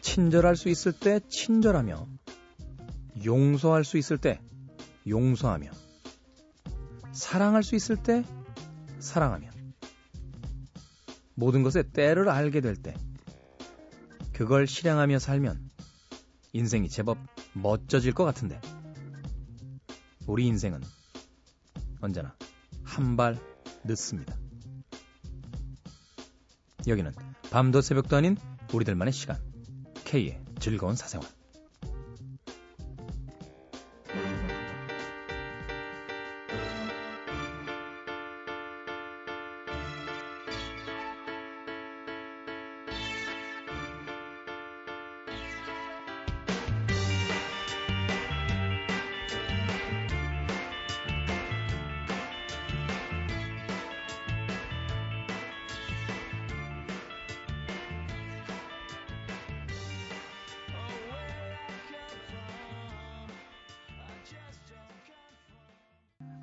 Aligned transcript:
친절할 0.00 0.56
수 0.56 0.68
있을 0.68 0.92
때 0.92 1.20
친절하며 1.28 2.06
용서할 3.24 3.84
수 3.84 3.98
있을 3.98 4.18
때 4.18 4.40
용서하며 5.06 5.70
사랑할 7.12 7.62
수 7.62 7.76
있을 7.76 7.96
때 7.96 8.24
사랑하며 8.98 9.50
모든 11.34 11.62
것의 11.62 11.90
때를 11.92 12.28
알게 12.28 12.60
될 12.60 12.76
때 12.76 12.94
그걸 14.38 14.68
실행하며 14.68 15.18
살면 15.18 15.68
인생이 16.52 16.88
제법 16.88 17.18
멋져질 17.62 18.12
것 18.12 18.24
같은데 18.24 18.60
우리 20.26 20.46
인생은 20.46 20.82
언제나 22.00 22.34
한 22.84 23.16
발 23.16 23.38
늦습니다. 23.84 24.36
여기는 26.86 27.12
밤도 27.50 27.80
새벽도 27.80 28.16
아닌 28.16 28.36
우리들만의 28.72 29.12
시간 29.12 29.38
K의 30.04 30.40
즐거운 30.58 30.96
사생활 30.96 31.28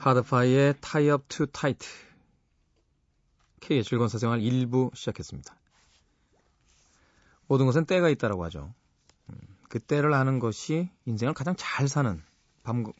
하드파이의 0.06 0.76
Up 1.12 1.26
Too 1.30 1.48
Tight 1.52 1.88
K의 3.60 3.84
즐거운 3.84 4.08
사생활 4.08 4.40
1부 4.40 4.96
시작했습니다. 4.96 5.56
모든 7.48 7.66
것은 7.66 7.86
때가 7.86 8.10
있다라고 8.10 8.44
하죠. 8.46 8.72
음, 9.30 9.36
그 9.68 9.80
때를 9.80 10.14
아는 10.14 10.38
것이 10.38 10.92
인생을 11.06 11.34
가장 11.34 11.56
잘 11.58 11.88
사는 11.88 12.22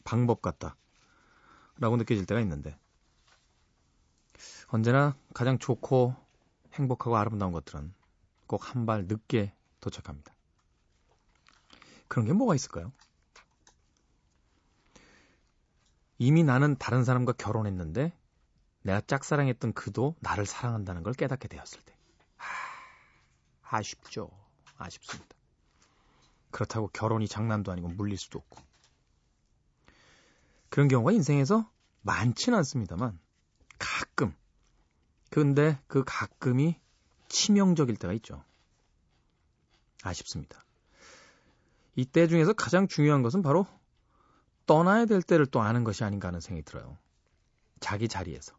방법 0.02 0.42
같다. 0.42 0.74
라고 1.78 1.96
느껴질 1.96 2.26
때가 2.26 2.40
있는데 2.40 2.76
언제나 4.68 5.14
가장 5.32 5.58
좋고 5.58 6.16
행복하고 6.74 7.16
아름다운 7.16 7.52
것들은 7.52 7.94
꼭 8.48 8.62
한 8.74 8.84
발 8.84 9.04
늦게 9.06 9.52
도착합니다. 9.80 10.34
그런 12.08 12.26
게 12.26 12.32
뭐가 12.32 12.56
있을까요? 12.56 12.92
이미 16.18 16.44
나는 16.44 16.76
다른 16.76 17.04
사람과 17.04 17.32
결혼했는데 17.32 18.12
내가 18.82 19.00
짝사랑했던 19.00 19.72
그도 19.72 20.14
나를 20.20 20.46
사랑한다는 20.46 21.02
걸 21.02 21.12
깨닫게 21.12 21.48
되었을 21.48 21.80
때. 21.82 21.96
하, 22.36 23.78
아쉽죠. 23.78 24.30
아쉽습니다. 24.76 25.34
그렇다고 26.50 26.88
결혼이 26.88 27.28
장난도 27.28 27.72
아니고 27.72 27.88
물릴 27.88 28.16
수도 28.16 28.38
없고. 28.38 28.62
그런 30.68 30.88
경우가 30.88 31.12
인생에서 31.12 31.70
많지는 32.02 32.56
않습니다만 32.58 33.18
가끔. 33.78 34.34
근데 35.30 35.78
그 35.86 36.04
가끔이 36.06 36.78
치명적일 37.28 37.96
때가 37.96 38.12
있죠. 38.14 38.44
아쉽습니다. 40.02 40.64
이때 41.96 42.28
중에서 42.28 42.52
가장 42.52 42.86
중요한 42.86 43.22
것은 43.22 43.42
바로 43.42 43.66
떠나야 44.66 45.06
될 45.06 45.22
때를 45.22 45.46
또 45.46 45.60
아는 45.60 45.84
것이 45.84 46.04
아닌가 46.04 46.28
하는 46.28 46.40
생각이 46.40 46.64
들어요. 46.64 46.98
자기 47.80 48.08
자리에서. 48.08 48.54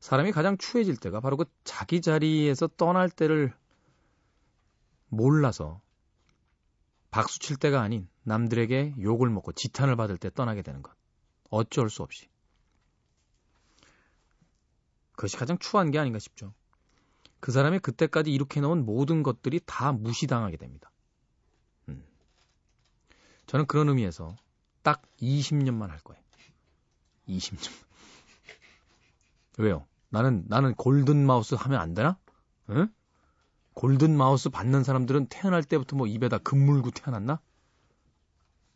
사람이 0.00 0.32
가장 0.32 0.58
추해질 0.58 0.96
때가 0.96 1.20
바로 1.20 1.36
그 1.36 1.44
자기 1.64 2.00
자리에서 2.00 2.66
떠날 2.76 3.08
때를 3.08 3.54
몰라서 5.08 5.80
박수 7.10 7.38
칠 7.38 7.56
때가 7.56 7.80
아닌 7.80 8.08
남들에게 8.24 8.96
욕을 9.00 9.30
먹고 9.30 9.52
지탄을 9.52 9.96
받을 9.96 10.16
때 10.16 10.30
떠나게 10.30 10.62
되는 10.62 10.82
것. 10.82 10.92
어쩔 11.50 11.90
수 11.90 12.02
없이. 12.02 12.28
그것이 15.12 15.36
가장 15.36 15.58
추한 15.58 15.90
게 15.90 15.98
아닌가 15.98 16.18
싶죠. 16.18 16.54
그 17.38 17.52
사람이 17.52 17.80
그때까지 17.80 18.32
이렇게 18.32 18.60
놓은 18.60 18.84
모든 18.84 19.22
것들이 19.22 19.60
다 19.66 19.92
무시당하게 19.92 20.56
됩니다. 20.56 20.90
저는 23.46 23.66
그런 23.66 23.88
의미에서 23.88 24.34
딱 24.82 25.02
20년만 25.20 25.88
할 25.88 25.98
거예요. 26.00 26.22
20년. 27.28 27.70
왜요? 29.58 29.86
나는 30.08 30.44
나는 30.48 30.74
골든 30.74 31.24
마우스 31.24 31.54
하면 31.54 31.80
안 31.80 31.94
되나? 31.94 32.18
응? 32.70 32.92
골든 33.74 34.16
마우스 34.16 34.50
받는 34.50 34.84
사람들은 34.84 35.26
태어날 35.26 35.62
때부터 35.62 35.96
뭐 35.96 36.06
입에다 36.06 36.38
금 36.38 36.58
물고 36.64 36.90
태어났나? 36.90 37.40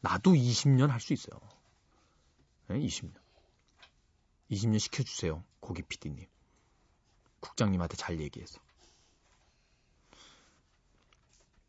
나도 0.00 0.32
20년 0.32 0.88
할 0.88 1.00
수 1.00 1.12
있어요. 1.12 1.38
네, 2.68 2.78
20년. 2.78 3.14
20년 4.50 4.78
시켜주세요. 4.78 5.42
고기 5.60 5.82
PD님. 5.82 6.26
국장님한테 7.40 7.96
잘 7.96 8.20
얘기해서. 8.20 8.60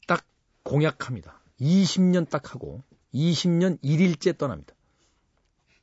딱 0.08 0.26
공약합니다. 0.64 1.42
20년 1.60 2.30
딱 2.30 2.54
하고 2.54 2.84
20년 3.14 3.80
1일째 3.82 4.38
떠납니다. 4.38 4.74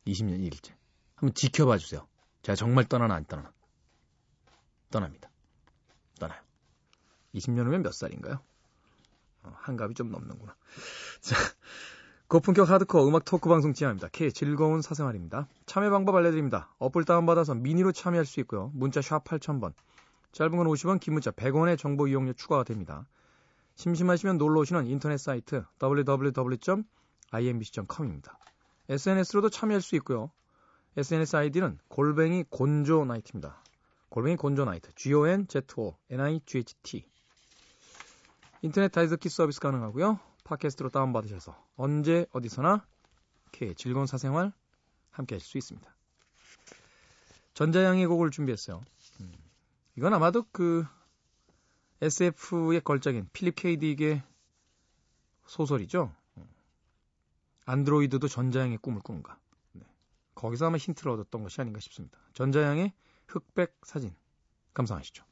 20년 0.07 0.41
1일째. 0.41 0.73
한번 1.17 1.35
지켜봐 1.35 1.79
주세요. 1.79 2.07
제가 2.43 2.57
정말 2.57 2.85
떠나나 2.85 3.15
안 3.15 3.25
떠나나. 3.25 3.53
떠납니다. 4.91 5.31
떠나요. 6.19 6.41
20년 7.35 7.67
후면 7.67 7.83
몇 7.83 7.93
살인가요? 7.93 8.41
어, 9.43 9.53
한갑이 9.57 9.95
좀 9.95 10.11
넘는구나. 10.11 10.55
자, 11.21 11.37
고품격 12.29 12.69
하드코어 12.69 13.07
음악 13.09 13.25
토크 13.25 13.49
방송 13.49 13.75
진행합니다. 13.75 14.09
K 14.09 14.33
즐거운 14.33 14.83
사생활입니다. 14.83 15.49
참여 15.67 15.91
방법 15.91 16.17
알려드립니다. 16.17 16.75
어플 16.79 17.05
다운받아서 17.05 17.55
미니로 17.55 17.93
참여할 17.93 18.27
수 18.27 18.41
있고요. 18.41 18.71
문자 18.75 19.01
샵 19.01 19.25
8000번. 19.25 19.73
짧은 20.33 20.57
건 20.57 20.67
50원, 20.67 21.01
긴 21.01 21.15
문자 21.15 21.31
100원의 21.31 21.79
정보 21.79 22.09
이용료 22.09 22.33
추가가 22.33 22.65
됩니다. 22.65 23.07
심심하시면 23.77 24.39
놀러 24.39 24.61
오시는 24.61 24.87
인터넷 24.87 25.17
사이트 25.17 25.65
www.imbc.com입니다. 27.33 28.39
SNS로도 28.89 29.51
참여할 29.51 29.81
수 29.81 29.97
있고요. 29.97 30.31
SNS 30.97 31.37
아이디는 31.37 31.79
골뱅이 31.89 32.45
gonzo 32.49 33.05
night입니다. 33.05 33.61
골뱅이 34.09 34.37
gonzo 34.37 34.65
night. 34.65 34.93
G-O-N-Z-O-N-I-G-H-T. 34.95 37.05
인터넷 38.63 38.93
다이듣기 38.93 39.29
서비스 39.29 39.61
가능하고요. 39.61 40.21
팟캐스트로 40.45 40.91
다운받으셔서 40.91 41.57
언제 41.77 42.27
어디서나 42.33 42.87
이렇게 43.45 43.75
즐거운 43.75 44.07
사생활 44.07 44.53
함께 45.11 45.35
하실 45.35 45.49
수 45.49 45.59
있습니다. 45.59 45.95
전자양의 47.55 48.07
곡을 48.07 48.31
준비했어요. 48.31 48.83
음, 49.21 49.33
이건 49.97 50.15
아마도 50.15 50.45
그 50.53 50.87
SF의 52.03 52.83
걸작인 52.83 53.29
필립 53.33 53.57
케이딕의 53.57 54.23
소설이죠. 55.47 56.13
안드로이드도 57.67 58.29
전자양의 58.29 58.79
꿈을 58.79 59.01
꾸는가. 59.01 59.39
네. 59.73 59.83
거기서 60.35 60.67
아마 60.67 60.77
힌트를 60.77 61.13
얻었던 61.13 61.43
것이 61.43 61.61
아닌가 61.61 61.81
싶습니다. 61.81 62.19
전자양의 62.33 62.93
흑백 63.27 63.79
사진 63.83 64.15
감상하시죠. 64.75 65.25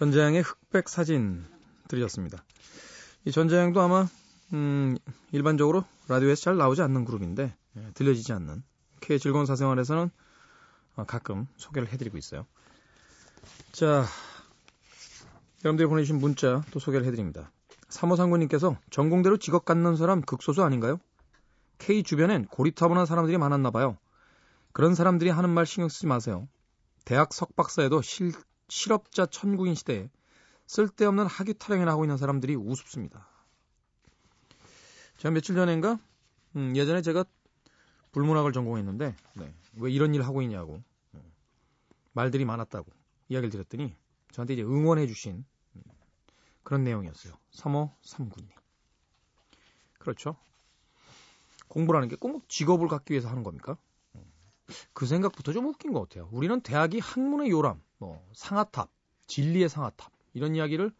전자양의 0.00 0.40
흑백 0.40 0.88
사진 0.88 1.44
들으셨습니다. 1.88 2.42
이 3.26 3.32
전자양도 3.32 3.82
아마 3.82 4.08
음, 4.54 4.96
일반적으로 5.30 5.84
라디오에서 6.08 6.40
잘 6.40 6.56
나오지 6.56 6.80
않는 6.80 7.04
그룹인데 7.04 7.54
예, 7.76 7.90
들려지지 7.92 8.32
않는 8.32 8.62
K 9.00 9.18
즐거운 9.18 9.44
사생활에서는 9.44 10.10
어, 10.96 11.04
가끔 11.04 11.46
소개를 11.56 11.92
해드리고 11.92 12.16
있어요. 12.16 12.46
자, 13.72 14.06
여러분들이 15.66 15.86
보내주신 15.86 16.18
문자 16.18 16.64
또 16.70 16.78
소개를 16.78 17.06
해드립니다. 17.06 17.52
3호 17.90 18.16
상구님께서 18.16 18.78
전공대로 18.88 19.36
직업 19.36 19.66
갖는 19.66 19.96
사람 19.96 20.22
극소수 20.22 20.62
아닌가요? 20.62 20.98
K 21.76 22.04
주변엔 22.04 22.46
고리타분한 22.46 23.04
사람들이 23.04 23.36
많았나 23.36 23.70
봐요. 23.70 23.98
그런 24.72 24.94
사람들이 24.94 25.28
하는 25.28 25.50
말 25.50 25.66
신경 25.66 25.90
쓰지 25.90 26.06
마세요. 26.06 26.48
대학 27.04 27.34
석박사에도 27.34 28.00
실, 28.00 28.32
실업자 28.70 29.26
천국인 29.26 29.74
시대에 29.74 30.08
쓸데없는 30.66 31.26
학위 31.26 31.54
타령이나 31.54 31.90
하고 31.90 32.04
있는 32.04 32.16
사람들이 32.16 32.54
우습습니다. 32.54 33.26
제가 35.18 35.32
며칠 35.32 35.54
전인가 35.54 35.98
음, 36.56 36.74
예전에 36.76 37.02
제가 37.02 37.24
불문학을 38.12 38.52
전공했는데 38.52 39.14
네, 39.36 39.54
왜 39.74 39.90
이런 39.90 40.14
일 40.14 40.22
하고 40.22 40.40
있냐고 40.42 40.82
어, 41.12 41.32
말들이 42.12 42.44
많았다고 42.44 42.90
이야기를 43.28 43.50
드렸더니 43.50 43.96
저한테 44.32 44.54
이제 44.54 44.62
응원해 44.62 45.06
주신 45.06 45.44
음, 45.76 45.82
그런 46.62 46.84
내용이었어요. 46.84 47.34
3호 47.52 47.90
3구님. 48.02 48.48
그렇죠. 49.98 50.36
공부라는 51.68 52.08
게 52.08 52.16
꼭 52.16 52.48
직업을 52.48 52.88
갖기 52.88 53.12
위해서 53.12 53.28
하는 53.28 53.42
겁니까? 53.42 53.76
그 54.92 55.06
생각부터 55.06 55.52
좀 55.52 55.66
웃긴 55.66 55.92
것 55.92 56.00
같아요. 56.08 56.28
우리는 56.32 56.60
대학이 56.60 56.98
학문의 56.98 57.50
요람, 57.50 57.82
뭐 57.98 58.24
상아탑, 58.34 58.90
진리의 59.26 59.68
상아탑 59.68 60.12
이런 60.34 60.54
이야기를 60.54 60.92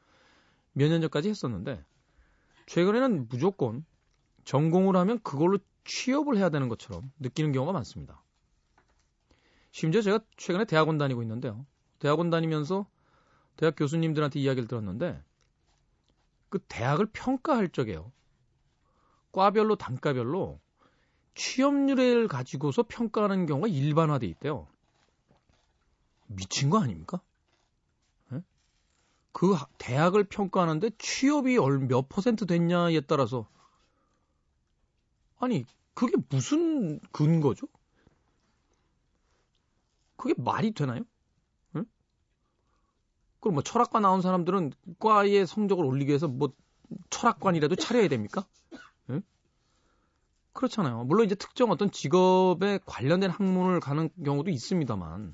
몇 0.72 0.88
년 0.88 1.00
전까지 1.00 1.28
했었는데 1.28 1.84
최근에는 2.66 3.28
무조건 3.28 3.84
전공을 4.44 4.96
하면 4.96 5.20
그걸로 5.22 5.58
취업을 5.84 6.36
해야 6.36 6.48
되는 6.48 6.68
것처럼 6.68 7.10
느끼는 7.18 7.52
경우가 7.52 7.72
많습니다. 7.72 8.22
심지어 9.72 10.02
제가 10.02 10.20
최근에 10.36 10.64
대학원 10.64 10.98
다니고 10.98 11.22
있는데요. 11.22 11.66
대학원 11.98 12.30
다니면서 12.30 12.86
대학 13.56 13.74
교수님들한테 13.76 14.40
이야기를 14.40 14.68
들었는데 14.68 15.22
그 16.48 16.58
대학을 16.68 17.06
평가할 17.12 17.68
적에요. 17.68 18.12
과별로 19.32 19.76
단과별로 19.76 20.60
취업률을 21.34 22.28
가지고서 22.28 22.82
평가하는 22.82 23.46
경우가 23.46 23.68
일반화돼 23.68 24.26
있대요. 24.26 24.66
미친 26.26 26.70
거 26.70 26.80
아닙니까? 26.80 27.20
네? 28.28 28.40
그 29.32 29.56
대학을 29.78 30.24
평가하는데 30.24 30.90
취업이 30.98 31.56
몇 31.88 32.08
퍼센트 32.08 32.46
됐냐에 32.46 33.00
따라서 33.00 33.48
아니 35.38 35.64
그게 35.94 36.14
무슨 36.28 37.00
근거죠? 37.12 37.66
그게 40.16 40.34
말이 40.36 40.72
되나요? 40.72 41.02
응? 41.76 41.84
그럼 43.40 43.54
뭐 43.54 43.62
철학과 43.62 44.00
나온 44.00 44.20
사람들은 44.20 44.72
과의 44.98 45.46
성적을 45.46 45.84
올리기 45.84 46.08
위해서 46.08 46.28
뭐 46.28 46.52
철학관이라도 47.08 47.76
차려야 47.76 48.08
됩니까? 48.08 48.46
응? 50.50 50.52
그렇잖아요. 50.52 51.04
물론 51.04 51.26
이제 51.26 51.34
특정 51.34 51.70
어떤 51.70 51.90
직업에 51.90 52.78
관련된 52.84 53.30
학문을 53.30 53.80
가는 53.80 54.10
경우도 54.24 54.50
있습니다만 54.50 55.32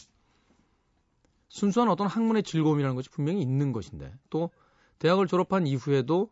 순수한 1.49 1.89
어떤 1.89 2.07
학문의 2.07 2.43
즐거움이라는 2.43 2.95
것이 2.97 3.09
분명히 3.09 3.41
있는 3.41 3.73
것인데 3.73 4.13
또 4.31 4.51
대학을 4.99 5.27
졸업한 5.27 5.67
이후에도 5.67 6.31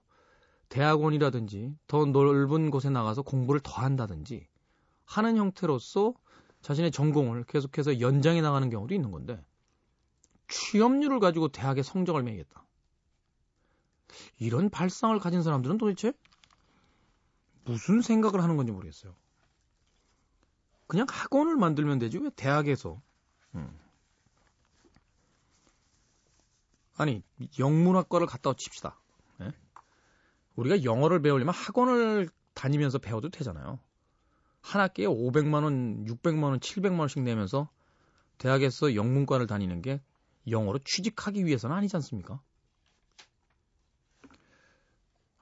대학원이라든지 0.68 1.76
더 1.86 2.04
넓은 2.04 2.70
곳에 2.70 2.90
나가서 2.90 3.22
공부를 3.22 3.60
더 3.60 3.82
한다든지 3.82 4.46
하는 5.04 5.36
형태로서 5.36 6.14
자신의 6.62 6.90
전공을 6.90 7.44
계속해서 7.44 8.00
연장해 8.00 8.40
나가는 8.40 8.68
경우도 8.70 8.94
있는 8.94 9.10
건데 9.10 9.42
취업률을 10.48 11.20
가지고 11.20 11.48
대학의 11.48 11.84
성적을 11.84 12.22
매겠다. 12.22 12.64
이런 14.38 14.70
발상을 14.70 15.18
가진 15.18 15.42
사람들은 15.42 15.78
도대체 15.78 16.12
무슨 17.64 18.00
생각을 18.00 18.42
하는 18.42 18.56
건지 18.56 18.72
모르겠어요. 18.72 19.14
그냥 20.86 21.06
학원을 21.08 21.56
만들면 21.56 21.98
되지 21.98 22.18
왜 22.18 22.30
대학에서 22.36 23.00
음. 23.54 23.78
아니 26.96 27.22
영문학과를 27.58 28.26
갔다 28.26 28.52
칩시다. 28.54 28.98
예? 29.40 29.52
우리가 30.56 30.84
영어를 30.84 31.20
배우려면 31.22 31.54
학원을 31.54 32.28
다니면서 32.52 32.98
배워도 32.98 33.30
되잖아요. 33.30 33.80
한 34.60 34.80
학기에 34.80 35.06
500만 35.06 35.64
원, 35.64 36.04
600만 36.06 36.44
원, 36.44 36.60
700만 36.60 37.00
원씩 37.00 37.22
내면서 37.22 37.68
대학에서 38.38 38.94
영문과를 38.94 39.46
다니는 39.46 39.82
게 39.82 40.00
영어로 40.48 40.78
취직하기 40.78 41.44
위해서는 41.44 41.76
아니지 41.76 41.96
않습니까? 41.96 42.40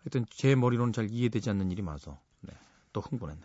하여튼 0.03 0.27
제 0.31 0.55
머리로는 0.55 0.93
잘 0.93 1.09
이해되지 1.11 1.51
않는 1.51 1.71
일이 1.71 1.83
많아서 1.83 2.21
네, 2.41 2.53
또 2.93 3.01
흥분했네. 3.01 3.43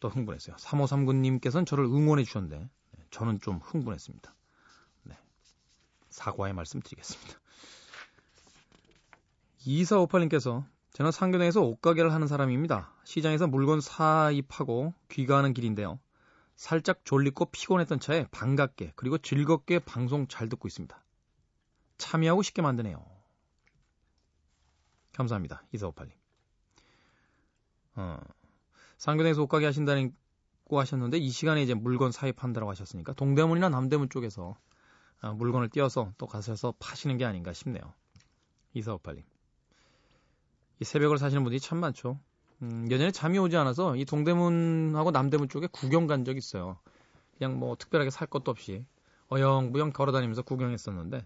또 0.00 0.08
흥분했어요. 0.08 0.56
3539님께서는 0.56 1.66
저를 1.66 1.84
응원해 1.84 2.24
주셨는데 2.24 2.58
네, 2.58 3.04
저는 3.10 3.40
좀 3.40 3.58
흥분했습니다. 3.58 4.34
네, 5.04 5.18
사과의 6.10 6.52
말씀 6.52 6.80
드리겠습니다. 6.80 7.38
2458님께서 9.60 10.64
저는 10.92 11.12
상교동에서 11.12 11.60
옷가게를 11.60 12.12
하는 12.12 12.26
사람입니다. 12.26 12.92
시장에서 13.04 13.46
물건 13.46 13.80
사입하고 13.80 14.94
귀가하는 15.10 15.52
길인데요. 15.52 15.98
살짝 16.56 17.04
졸리고 17.04 17.46
피곤했던 17.46 18.00
차에 18.00 18.26
반갑게 18.30 18.92
그리고 18.96 19.18
즐겁게 19.18 19.78
방송 19.78 20.26
잘 20.26 20.48
듣고 20.48 20.68
있습니다. 20.68 20.98
참여하고 21.98 22.42
싶게 22.42 22.62
만드네요. 22.62 23.15
감사합니다. 25.16 25.62
이사오팔님. 25.72 26.14
어, 27.96 28.18
상교동에서 28.98 29.42
옷가게 29.42 29.64
하신다고 29.66 30.12
하셨는데 30.68 31.18
이 31.18 31.30
시간에 31.30 31.62
이제 31.62 31.74
물건 31.74 32.12
사입한다고 32.12 32.68
하셨으니까 32.70 33.14
동대문이나 33.14 33.68
남대문 33.70 34.10
쪽에서 34.10 34.56
아, 35.20 35.32
물건을 35.32 35.70
띄어서 35.70 36.12
또 36.18 36.26
가셔서 36.26 36.74
파시는 36.78 37.16
게 37.16 37.24
아닌가 37.24 37.52
싶네요. 37.52 37.94
이사오팔님. 38.74 39.24
이 40.80 40.84
새벽을 40.84 41.16
사시는 41.16 41.42
분들이 41.42 41.58
참 41.58 41.78
많죠. 41.78 42.20
음, 42.62 42.86
예전에 42.90 43.10
잠이 43.10 43.38
오지 43.38 43.56
않아서 43.56 43.96
이 43.96 44.04
동대문하고 44.04 45.10
남대문 45.10 45.48
쪽에 45.48 45.66
구경 45.68 46.06
간 46.06 46.24
적 46.24 46.36
있어요. 46.36 46.78
그냥 47.38 47.58
뭐 47.58 47.76
특별하게 47.76 48.10
살 48.10 48.26
것도 48.26 48.50
없이 48.50 48.84
어영부영 49.28 49.92
걸어다니면서 49.92 50.42
구경했었는데 50.42 51.24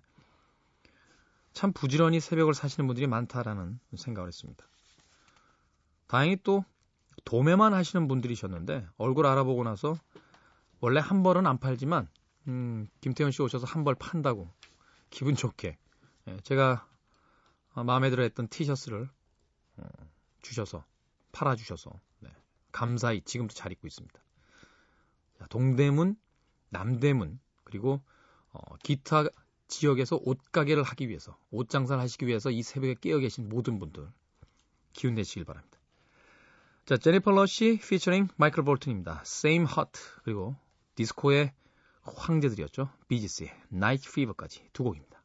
참 1.53 1.73
부지런히 1.73 2.21
새벽을 2.21 2.55
사시는 2.55 2.87
분들이 2.87 3.07
많다라는 3.07 3.79
생각을 3.97 4.29
했습니다. 4.29 4.65
다행히 6.07 6.37
또 6.43 6.65
도매만 7.25 7.75
하시는 7.75 8.09
분들이셨는데 8.09 8.87
얼굴 8.97 9.27
알아보고 9.27 9.65
나서 9.65 9.97
원래 10.81 11.01
한 11.01 11.23
벌은 11.23 11.47
안 11.47 11.59
팔지만 11.59 12.09
음, 12.49 12.89
김태현 13.01 13.31
씨 13.31 13.43
오셔서 13.43 13.67
한 13.67 13.85
벌 13.85 13.95
판다고 13.95 14.51
기분 15.11 15.35
좋게 15.35 15.77
예, 16.29 16.37
제가 16.43 16.87
마음에 17.75 18.11
들어 18.11 18.23
했던 18.23 18.49
티셔츠를 18.49 19.09
어, 19.77 19.89
주셔서 20.43 20.85
팔아 21.33 21.57
주셔서 21.57 21.91
네, 22.21 22.31
감사히 22.73 23.21
지금도 23.23 23.55
잘 23.55 23.73
입고 23.73 23.87
있습니다. 23.87 24.21
동대문, 25.49 26.17
남대문 26.71 27.41
그리고 27.65 28.03
어, 28.53 28.77
기타 28.83 29.25
지역에서 29.71 30.21
옷가게를 30.23 30.83
하기 30.83 31.09
위해서, 31.09 31.39
옷 31.51 31.71
장사를 31.71 32.03
하시기 32.03 32.27
위해서 32.27 32.51
이 32.51 32.63
새벽에 32.63 32.95
깨어 33.01 33.19
계신 33.19 33.49
모든 33.49 33.79
분들 33.79 34.07
기운 34.93 35.15
내시길 35.15 35.45
바랍니다. 35.45 35.79
자, 36.85 36.97
제니퍼 36.97 37.31
러시 37.31 37.79
피처링 37.79 38.29
마이클 38.37 38.65
볼튼입니다. 38.65 39.23
Same 39.25 39.67
Heart 39.71 39.93
그리고 40.25 40.57
디스코의 40.97 41.53
황제들이었죠. 42.03 42.91
비지스의 43.09 43.51
Night 43.73 44.09
Fever까지 44.09 44.69
두 44.73 44.83
곡입니다. 44.83 45.23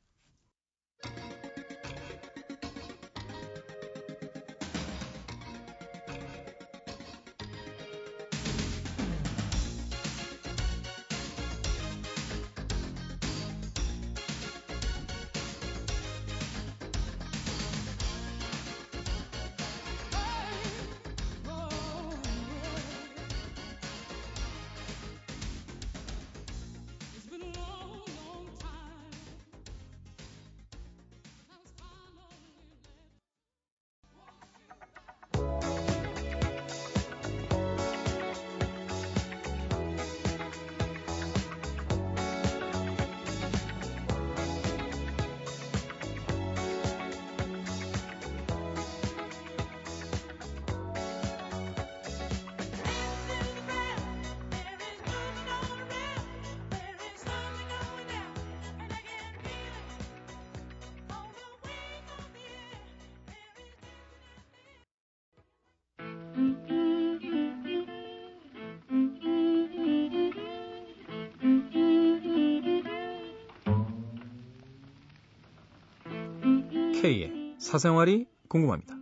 생활이 77.85 78.25
궁금합니다. 78.47 78.95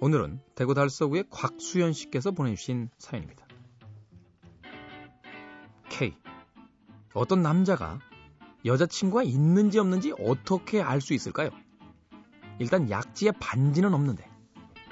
오늘은 0.00 0.40
대구 0.54 0.72
달서구의 0.72 1.24
곽수연 1.30 1.94
씨께서 1.94 2.30
보내주신 2.30 2.90
사연입니다. 2.96 3.44
K. 5.88 6.14
어떤 7.12 7.42
남자가 7.42 7.98
여자친구가 8.64 9.24
있는지 9.24 9.80
없는지 9.80 10.14
어떻게 10.16 10.80
알 10.80 11.00
수 11.00 11.12
있을까요? 11.12 11.50
일단 12.60 12.88
약지에 12.88 13.32
반지는 13.32 13.94
없는데 13.94 14.30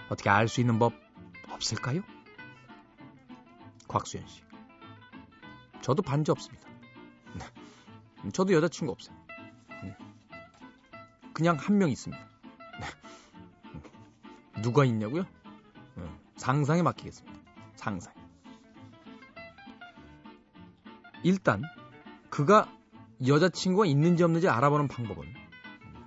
어떻게 0.08 0.28
알 0.28 0.48
수 0.48 0.60
있는 0.60 0.80
법 0.80 0.94
없을까요? 1.50 2.02
곽수연 3.86 4.26
씨. 4.26 4.42
저도 5.80 6.02
반지 6.02 6.32
없습니다. 6.32 6.68
네. 7.38 8.30
저도 8.32 8.52
여자친구 8.52 8.90
없어요. 8.90 9.16
네. 9.84 9.96
그냥 11.32 11.54
한 11.56 11.78
명 11.78 11.88
있습니다. 11.88 12.33
네. 14.64 14.70
누가 14.70 14.84
있냐고요? 14.84 15.24
상상에 16.36 16.82
맡기겠습니다. 16.82 17.38
상상. 17.74 18.12
일단 21.22 21.62
그가 22.30 22.70
여자친구가 23.26 23.86
있는지 23.86 24.24
없는지 24.24 24.48
알아보는 24.48 24.88
방법은 24.88 25.26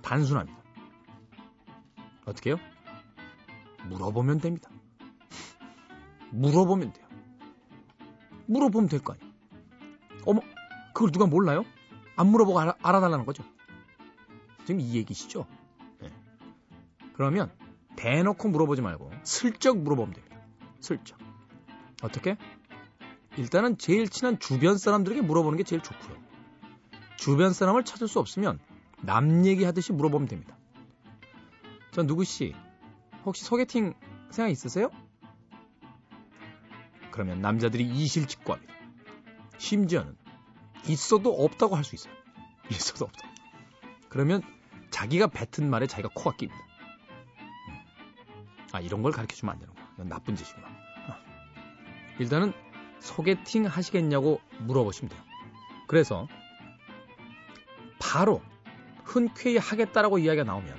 단순합니다. 0.02 0.58
어떻게 2.26 2.50
해요? 2.50 2.58
물어보면 3.88 4.38
됩니다. 4.40 4.70
물어보면 6.30 6.92
돼요. 6.92 7.08
물어보면 8.46 8.88
될 8.88 9.00
거 9.00 9.14
아니에요. 9.14 9.32
어머, 10.26 10.40
그걸 10.94 11.10
누가 11.10 11.26
몰라요? 11.26 11.64
안 12.16 12.26
물어보고 12.28 12.60
알아, 12.60 12.74
알아달라는 12.82 13.24
거죠. 13.24 13.44
지금 14.66 14.80
이 14.80 14.94
얘기시죠? 14.96 15.46
네. 16.00 16.10
그러면 17.14 17.50
대놓고 17.98 18.48
물어보지 18.48 18.80
말고 18.80 19.10
슬쩍 19.24 19.78
물어보면 19.78 20.14
됩니다. 20.14 20.36
슬쩍. 20.80 21.18
어떻게? 22.00 22.36
일단은 23.36 23.76
제일 23.76 24.08
친한 24.08 24.38
주변 24.38 24.78
사람들에게 24.78 25.20
물어보는 25.22 25.58
게 25.58 25.64
제일 25.64 25.82
좋고요. 25.82 26.16
주변 27.16 27.52
사람을 27.52 27.84
찾을 27.84 28.06
수 28.06 28.20
없으면 28.20 28.60
남 29.02 29.44
얘기하듯이 29.44 29.92
물어보면 29.92 30.28
됩니다. 30.28 30.56
전 31.90 32.06
누구씨 32.06 32.54
혹시 33.24 33.44
소개팅 33.44 33.94
생각 34.30 34.50
있으세요? 34.50 34.90
그러면 37.10 37.40
남자들이 37.40 37.84
이실직고합니다. 37.84 38.72
심지어는 39.58 40.16
있어도 40.86 41.34
없다고 41.34 41.74
할 41.74 41.82
수 41.82 41.96
있어요. 41.96 42.14
있어도 42.70 43.06
없다. 43.06 43.28
그러면 44.08 44.40
자기가 44.90 45.26
뱉은 45.26 45.68
말에 45.68 45.88
자기가 45.88 46.10
코가 46.14 46.36
낍니다. 46.36 46.67
음. 48.78 48.78
아 48.78 48.80
이런 48.80 49.02
걸 49.02 49.12
가르쳐 49.12 49.36
주면 49.36 49.54
안 49.54 49.58
되는 49.58 49.74
거야. 49.74 49.88
이건 49.94 50.08
나쁜 50.08 50.36
짓이구나. 50.36 50.66
어. 50.68 51.14
일단은 52.18 52.52
소개팅 53.00 53.66
하시겠냐고 53.66 54.40
물어보시면 54.60 55.10
돼요. 55.10 55.20
그래서 55.86 56.28
바로 57.98 58.40
흔쾌히 59.04 59.56
하겠다라고 59.56 60.18
이야기가 60.18 60.44
나오면 60.44 60.74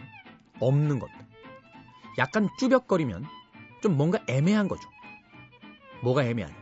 없는 0.60 1.00
겁니다. 1.00 1.26
약간 2.18 2.50
쭈벽거리면 2.60 3.26
좀 3.82 3.98
뭔가 3.98 4.20
애매한 4.28 4.68
거죠. 4.68 4.90
뭐가 6.04 6.24
애매하냐. 6.24 6.56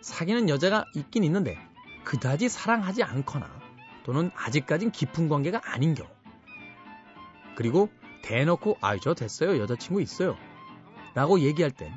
사귀는 0.00 0.48
여자가 0.48 0.84
있긴 0.94 1.24
있는데 1.24 1.56
그다지 2.04 2.48
사랑하지 2.48 3.02
않거나 3.02 3.48
또는 4.04 4.30
아직까진 4.34 4.90
깊은 4.90 5.28
관계가 5.28 5.60
아닌 5.64 5.94
경우. 5.94 6.08
그리고 7.56 7.90
대놓고 8.28 8.78
아이 8.80 9.00
저 9.00 9.14
됐어요 9.14 9.58
여자친구 9.58 10.02
있어요 10.02 10.36
라고 11.14 11.40
얘기할 11.40 11.70
땐 11.70 11.92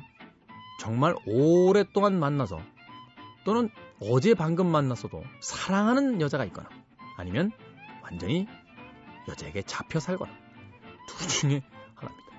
정말 0.80 1.14
오랫동안 1.26 2.18
만나서 2.18 2.60
또는 3.44 3.70
어제 4.00 4.34
방금 4.34 4.66
만났어도 4.66 5.22
사랑하는 5.40 6.20
여자가 6.20 6.44
있거나 6.46 6.68
아니면 7.16 7.52
완전히 8.02 8.46
여자에게 9.28 9.62
잡혀 9.62 10.00
살거나 10.00 10.32
둘 11.06 11.28
중에 11.28 11.62
하나입니다. 11.94 12.32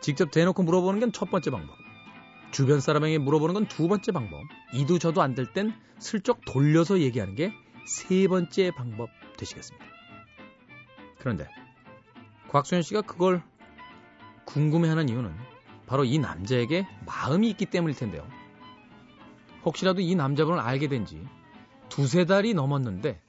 직접 0.00 0.30
대놓고 0.30 0.62
물어보는 0.64 1.00
건 1.00 1.12
첫 1.12 1.30
번째 1.30 1.50
방법. 1.50 1.76
주변 2.50 2.80
사람에게 2.80 3.18
물어보는 3.18 3.54
건 3.54 3.66
두 3.68 3.86
번째 3.88 4.10
방법. 4.12 4.42
이도 4.74 4.98
저도 4.98 5.22
안 5.22 5.34
될 5.34 5.52
땐 5.52 5.72
슬쩍 6.00 6.40
돌려서 6.44 6.98
얘기하는 7.00 7.34
게 7.36 7.52
세 7.86 8.26
번째 8.28 8.70
방법 8.72 9.08
되시겠습니다. 9.38 9.84
그런데 11.18 11.48
곽수현 12.52 12.82
씨가 12.82 13.00
그걸 13.00 13.42
궁금해하는 14.44 15.08
이유는 15.08 15.34
바로 15.86 16.04
이 16.04 16.18
남자에게 16.18 16.86
마음이 17.06 17.48
있기 17.50 17.64
때문일 17.66 17.96
텐데요. 17.96 18.28
혹시라도 19.64 20.02
이 20.02 20.14
남자분을 20.14 20.60
알게 20.60 20.88
된 20.88 21.06
지 21.06 21.26
두세 21.88 22.26
달이 22.26 22.52
넘었는데 22.54 23.20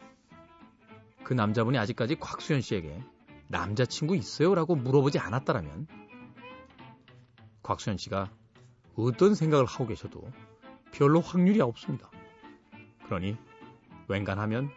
그 1.23 1.33
남자분이 1.33 1.77
아직까지 1.77 2.15
곽수현 2.15 2.59
씨에게 2.61 3.01
남자친구 3.47 4.15
있어요? 4.17 4.55
라고 4.55 4.75
물어보지 4.75 5.19
않았다라면 5.19 5.87
곽수현 7.61 7.97
씨가 7.97 8.29
어떤 8.95 9.35
생각을 9.35 9.65
하고 9.65 9.87
계셔도 9.87 10.21
별로 10.91 11.21
확률이 11.21 11.61
없습니다. 11.61 12.09
그러니 13.05 13.37
웬간하면 14.09 14.69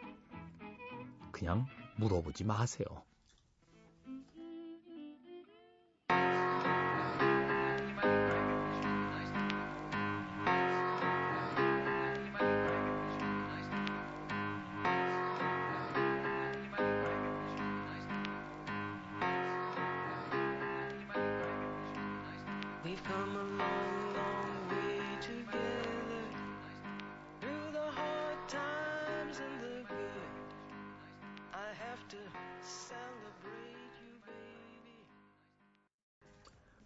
그냥 1.33 1.67
물어보지 1.97 2.45
마세요. 2.45 2.87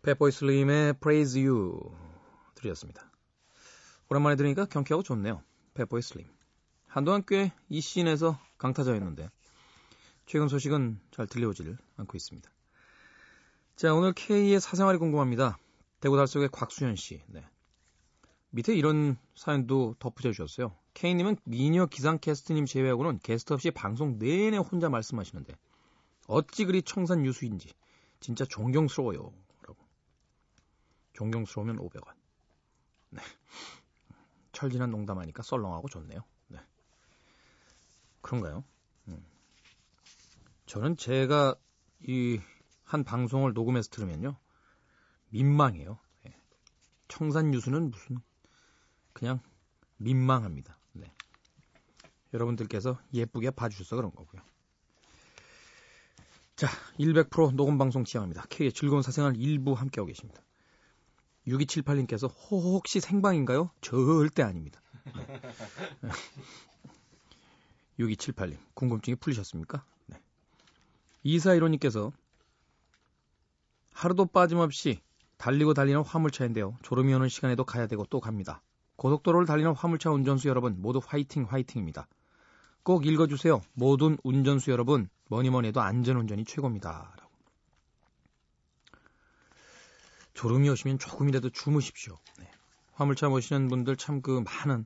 팻보이 0.03 0.33
슬림의 0.33 0.95
Praise 0.95 1.47
You 1.47 1.79
들으셨습니다. 2.55 3.11
오랜만에 4.09 4.35
들으니까 4.37 4.65
경쾌하고 4.65 5.03
좋네요. 5.03 5.43
팻보이 5.75 6.03
슬림. 6.03 6.27
한동안 6.87 7.23
꽤 7.27 7.53
이 7.69 7.81
scene에서 7.81 8.39
강타자였는데 8.59 9.31
최근 10.27 10.49
소식은 10.49 11.01
잘 11.13 11.27
들려오질 11.27 11.77
않고 11.97 12.17
있습니다. 12.17 12.51
자, 13.77 13.95
오늘 13.95 14.13
K의 14.13 14.61
사생활이 14.61 14.99
궁금합니다. 14.99 15.59
대구 16.01 16.17
달서구의 16.17 16.49
곽수현 16.51 16.97
씨. 16.97 17.23
네. 17.27 17.45
밑에 18.51 18.75
이런 18.75 19.17
사연도 19.35 19.95
덧붙여 19.99 20.33
주셨어요. 20.33 20.77
K님은 20.95 21.37
미녀 21.45 21.87
기상캐스트님 21.87 22.67
제외하고는 22.67 23.21
게스트 23.23 23.53
없이 23.53 23.71
방송 23.71 24.19
내내 24.19 24.57
혼자 24.57 24.89
말씀하시는데 24.89 25.55
어찌 26.27 26.65
그리 26.65 26.83
청산 26.83 27.25
유수인지 27.25 27.73
진짜 28.19 28.45
존경스러워요. 28.45 29.33
존경스러우면 31.13 31.79
500원. 31.79 32.15
네. 33.11 33.23
철진한 34.53 34.91
농담하니까 34.91 35.43
썰렁하고 35.43 35.89
좋네요. 35.89 36.21
네. 36.49 36.59
그런가요? 38.21 38.65
음. 39.09 39.25
저는 40.67 40.97
제가 40.97 41.55
이 42.09 42.41
한 42.91 43.05
방송을 43.05 43.53
녹음해서 43.53 43.89
들으면요. 43.91 44.37
민망해요. 45.31 45.99
네. 46.25 46.37
청산 47.09 47.55
유수는 47.55 47.91
무슨 47.91 48.19
그냥 49.13 49.41
민망합니다. 49.97 50.79
네. 50.93 51.13
여러분들께서 52.35 52.99
예쁘게 53.13 53.51
봐주셔서 53.51 53.97
그런 53.97 54.15
거고요. 54.15 54.43
자, 56.57 56.69
100% 56.99 57.55
녹음 57.55 57.79
방송 57.79 58.05
지향합니다. 58.05 58.45
K의 58.51 58.73
즐거운 58.73 59.03
사생활 59.03 59.37
일부 59.37 59.73
함께하고 59.73 60.07
계십니다. 60.07 60.43
6278님께서 61.47 62.31
혹시 62.51 63.01
생방인가요? 63.01 63.71
절대 63.81 64.43
아닙니다. 64.43 64.81
네. 66.03 66.11
6278님, 67.99 68.59
궁금증이 68.75 69.17
풀리셨습니까? 69.17 69.85
네. 70.07 70.21
2415님께서 71.25 72.13
하루도 73.93 74.27
빠짐없이 74.27 75.01
달리고 75.41 75.73
달리는 75.73 76.03
화물차인데요. 76.03 76.77
졸음이 76.83 77.15
오는 77.15 77.31
시간에도 77.31 77.65
가야 77.65 77.87
되고 77.87 78.05
또 78.11 78.21
갑니다. 78.21 78.61
고속도로를 78.97 79.47
달리는 79.47 79.73
화물차 79.75 80.11
운전수 80.11 80.49
여러분 80.49 80.77
모두 80.83 81.01
화이팅 81.03 81.47
화이팅입니다. 81.49 82.07
꼭 82.83 83.07
읽어주세요. 83.07 83.63
모든 83.73 84.19
운전수 84.23 84.71
여러분 84.71 85.09
뭐니 85.31 85.49
뭐니 85.49 85.69
해도 85.69 85.81
안전운전이 85.81 86.45
최고입니다. 86.45 87.15
라고. 87.17 87.31
졸음이 90.35 90.69
오시면 90.69 90.99
조금이라도 90.99 91.49
주무십시오. 91.49 92.19
네. 92.39 92.51
화물차 92.93 93.31
모시는 93.31 93.69
분들 93.69 93.97
참 93.97 94.21
그 94.21 94.43
많은 94.45 94.85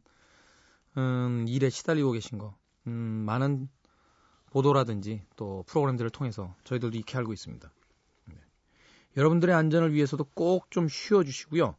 음, 0.96 1.46
일에 1.48 1.68
시달리고 1.68 2.12
계신 2.12 2.38
거 2.38 2.56
음, 2.86 2.92
많은 3.26 3.68
보도라든지 4.50 5.26
또 5.34 5.64
프로그램들을 5.66 6.10
통해서 6.10 6.54
저희들도 6.62 6.96
익히 6.96 7.16
알고 7.16 7.32
있습니다. 7.32 7.72
네. 9.14 9.20
여러분들의 9.20 9.54
안전을 9.54 9.92
위해서도 9.92 10.24
꼭 10.34 10.70
좀 10.70 10.88
쉬어주시고요. 10.88 11.76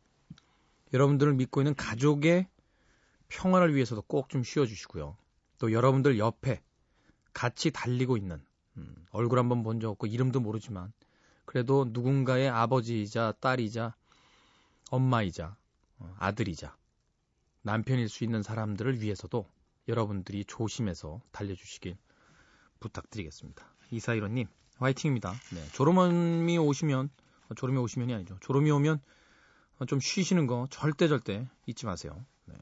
여러분들을 0.93 1.33
믿고 1.33 1.61
있는 1.61 1.75
가족의 1.75 2.47
평화를 3.27 3.75
위해서도 3.75 4.01
꼭 4.03 4.29
좀 4.29 4.43
쉬어주시고요. 4.43 5.17
또 5.57 5.71
여러분들 5.71 6.17
옆에 6.19 6.61
같이 7.33 7.71
달리고 7.71 8.17
있는 8.17 8.41
음, 8.77 9.05
얼굴 9.11 9.39
한번 9.39 9.63
본 9.63 9.79
적 9.79 9.89
없고 9.91 10.07
이름도 10.07 10.39
모르지만 10.39 10.91
그래도 11.45 11.85
누군가의 11.89 12.49
아버지이자 12.49 13.33
딸이자 13.39 13.95
엄마이자 14.91 15.55
어, 15.99 16.15
아들이자 16.19 16.75
남편일 17.61 18.09
수 18.09 18.23
있는 18.23 18.43
사람들을 18.43 19.01
위해서도 19.01 19.45
여러분들이 19.87 20.45
조심해서 20.45 21.21
달려주시길 21.31 21.97
부탁드리겠습니다. 22.79 23.65
이사이로님 23.91 24.47
화이팅입니다. 24.77 25.31
네, 25.53 25.65
졸음이 25.73 26.57
오시면 26.57 27.05
어, 27.05 27.25
졸음이 27.55 27.77
오시면이 27.77 28.13
아니죠. 28.13 28.37
졸음이 28.41 28.71
오면 28.71 28.99
어, 29.79 29.85
좀 29.85 29.99
쉬시는 29.99 30.47
거 30.47 30.67
절대 30.69 31.07
절대 31.07 31.47
잊지 31.65 31.85
마세요. 31.85 32.25
네. 32.45 32.55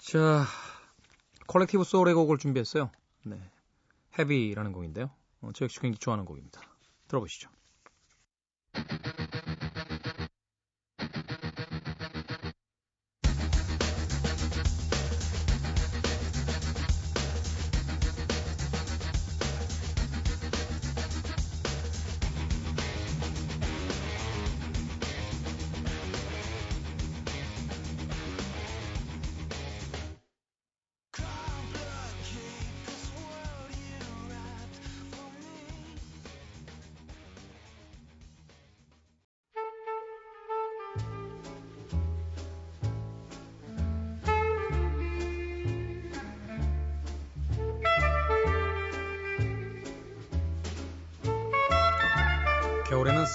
자, 0.00 0.44
콜렉티브 1.46 1.84
소울의 1.84 2.14
곡을 2.14 2.38
준비했어요. 2.38 2.90
네. 3.24 3.40
헤비라는 4.18 4.72
곡인데요. 4.72 5.10
어, 5.40 5.50
저 5.54 5.64
역시 5.64 5.80
굉장히 5.80 5.98
좋아하는 5.98 6.24
곡입니다. 6.24 6.60
들어보시죠. 7.08 7.50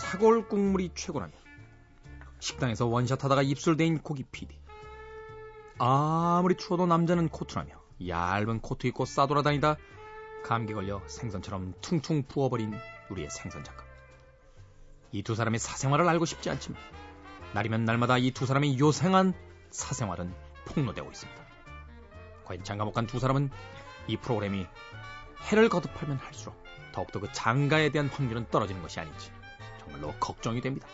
사골 0.10 0.48
국물이 0.48 0.90
최고라며 0.96 1.34
식당에서 2.40 2.88
원샷 2.88 3.24
하다가 3.24 3.44
입술 3.44 3.78
대인 3.78 4.00
고기 4.00 4.24
PD 4.24 4.58
아무리 5.78 6.56
추워도 6.56 6.88
남자는 6.88 7.30
코트라며 7.30 7.80
얇은 8.08 8.62
코트 8.62 8.88
입고 8.88 9.06
싸돌아다니다 9.06 9.76
감기 10.44 10.74
걸려 10.74 11.04
생선처럼 11.06 11.76
퉁퉁 11.82 12.24
부어버린 12.24 12.74
우리의 13.12 13.30
생선 13.30 13.64
작가. 13.64 13.84
이 15.12 15.22
두 15.22 15.36
사람의 15.36 15.60
사생활을 15.60 16.08
알고 16.10 16.26
싶지 16.26 16.50
않지만 16.50 16.82
날이면 17.54 17.86
날마다 17.86 18.18
이 18.18 18.32
두 18.32 18.48
사람의 18.48 18.80
요생한 18.80 19.36
사생활은 19.70 20.34
폭로되고 20.66 21.08
있습니다. 21.12 21.42
과연 22.46 22.64
장가 22.64 22.84
못 22.86 22.94
간 22.94 23.06
두 23.06 23.20
사람은 23.20 23.52
이 24.08 24.18
프로그램이 24.18 24.66
해를 25.52 25.70
거듭하면 25.70 26.18
할수록 26.18 26.56
더욱더 26.94 27.20
그 27.20 27.32
장가에 27.32 27.92
대한 27.92 28.08
확률은 28.08 28.48
떨어지는 28.50 28.82
것이 28.82 29.00
아닌지 29.00 29.32
정말로 29.90 30.14
걱정이 30.20 30.62
됩니다. 30.62 30.88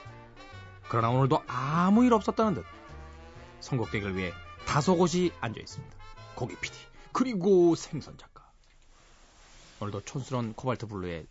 그러나 0.87 1.09
오늘도 1.09 1.43
아무 1.47 2.05
일 2.05 2.13
없었다는 2.13 2.55
듯 2.55 2.65
선곡되기를 3.59 4.15
위해 4.15 4.31
다소 4.65 4.95
곳이 4.95 5.33
앉아 5.41 5.59
있습니다. 5.59 5.95
고기 6.35 6.55
PD 6.55 6.75
그리고 7.11 7.75
생선 7.75 8.17
작가. 8.17 8.49
오늘도 9.79 10.01
촌스러운 10.01 10.53
코발트 10.53 10.87
블루의 10.87 11.27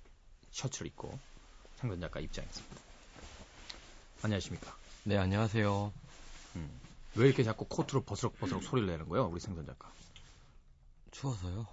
셔츠를 0.50 0.88
입고 0.88 1.18
생선 1.76 2.00
작가 2.00 2.20
입장했습니다. 2.20 2.76
안녕하십니까? 4.22 4.76
네, 5.04 5.16
안녕하세요. 5.16 5.92
음, 6.56 6.80
왜 7.16 7.26
이렇게 7.26 7.44
자꾸 7.44 7.66
코트로 7.66 8.02
버스럭버스럭 8.04 8.62
소리를 8.62 8.88
내는 8.88 9.08
거예요, 9.08 9.26
우리 9.26 9.40
생선 9.40 9.66
작가? 9.66 9.90
추워서요. 11.10 11.66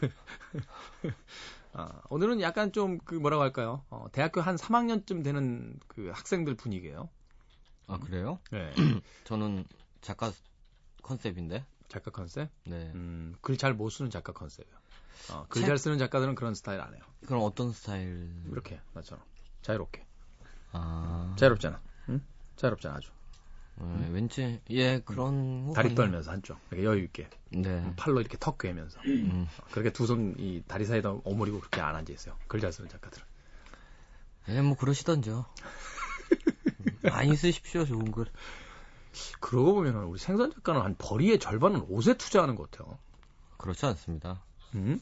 아, 1.72 2.02
오늘은 2.10 2.40
약간 2.42 2.70
좀 2.72 2.98
그 3.04 3.14
뭐라고 3.14 3.42
할까요? 3.42 3.84
어, 3.90 4.06
대학교 4.12 4.40
한 4.40 4.56
3학년쯤 4.56 5.24
되는 5.24 5.78
그 5.88 6.10
학생들 6.12 6.54
분위기예요. 6.56 7.08
아 7.86 7.98
그래요? 7.98 8.38
네. 8.50 8.72
저는 9.24 9.64
작가 10.00 10.30
컨셉인데. 11.02 11.64
작가 11.88 12.10
컨셉? 12.10 12.48
네. 12.64 12.90
음, 12.94 13.34
글 13.42 13.56
잘 13.56 13.74
못 13.74 13.90
쓰는 13.90 14.10
작가 14.10 14.32
컨셉이에요. 14.32 14.76
어, 15.30 15.46
글 15.48 15.60
책- 15.62 15.68
잘 15.68 15.78
쓰는 15.78 15.98
작가들은 15.98 16.34
그런 16.34 16.54
스타일 16.54 16.80
안 16.80 16.94
해요. 16.94 17.02
그럼 17.26 17.42
어떤 17.42 17.70
스타일? 17.72 18.30
이렇게 18.50 18.80
나처럼 18.94 19.22
자유롭게. 19.62 20.04
아. 20.72 21.34
자유롭잖아. 21.38 21.80
응? 22.08 22.20
자유롭잖아 22.56 22.96
아주. 22.96 23.10
네, 23.76 24.08
왠지 24.10 24.60
예 24.70 25.00
그런. 25.00 25.68
음. 25.68 25.72
다리 25.72 25.94
떨면서 25.94 26.30
한쪽 26.30 26.58
이렇게 26.70 26.84
여유 26.86 27.02
있게 27.04 27.28
네. 27.50 27.92
팔로 27.96 28.20
이렇게 28.20 28.36
턱 28.38 28.58
괴면서 28.58 29.00
음. 29.06 29.48
그렇게 29.72 29.92
두 29.92 30.04
손 30.06 30.34
이 30.38 30.62
다리 30.68 30.84
사이에다 30.84 31.10
오므리고 31.24 31.58
그렇게 31.60 31.80
안 31.80 31.96
앉아 31.96 32.12
있어요. 32.12 32.36
글 32.48 32.60
잘 32.60 32.72
쓰는 32.72 32.88
작가들은. 32.88 33.26
예, 34.48 34.60
뭐 34.60 34.76
그러시던죠. 34.76 35.46
많이 37.02 37.36
쓰십시오, 37.36 37.84
좋은 37.84 38.10
글. 38.12 38.26
그러고 39.40 39.74
보면 39.74 39.94
우리 40.04 40.18
생선 40.18 40.52
작가는 40.52 40.80
한 40.80 40.94
벌이의 40.98 41.38
절반은 41.38 41.86
옷에 41.88 42.14
투자하는 42.14 42.54
것 42.56 42.70
같아요. 42.70 42.98
그렇지 43.56 43.84
않습니다. 43.86 44.42
응? 44.74 45.00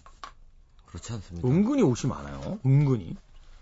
그렇지 0.87 1.12
않습니다. 1.14 1.46
은근히 1.48 1.83
옷이 1.83 2.11
많아요. 2.11 2.59
은근히. 2.66 3.16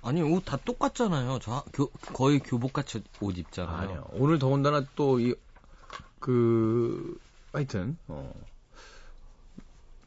아니 0.09 0.23
옷 0.23 0.45
다 0.45 0.57
똑같잖아요. 0.57 1.39
저 1.43 1.65
교, 1.73 1.89
거의 2.15 2.39
교복같이 2.41 3.03
옷 3.21 3.37
입잖아요. 3.39 3.77
아니요. 3.77 4.07
오늘 4.13 4.39
더군다나 4.39 4.85
또 4.97 5.19
이 5.21 5.35
그 6.21 7.19
하여튼 7.53 7.97
어. 8.09 8.33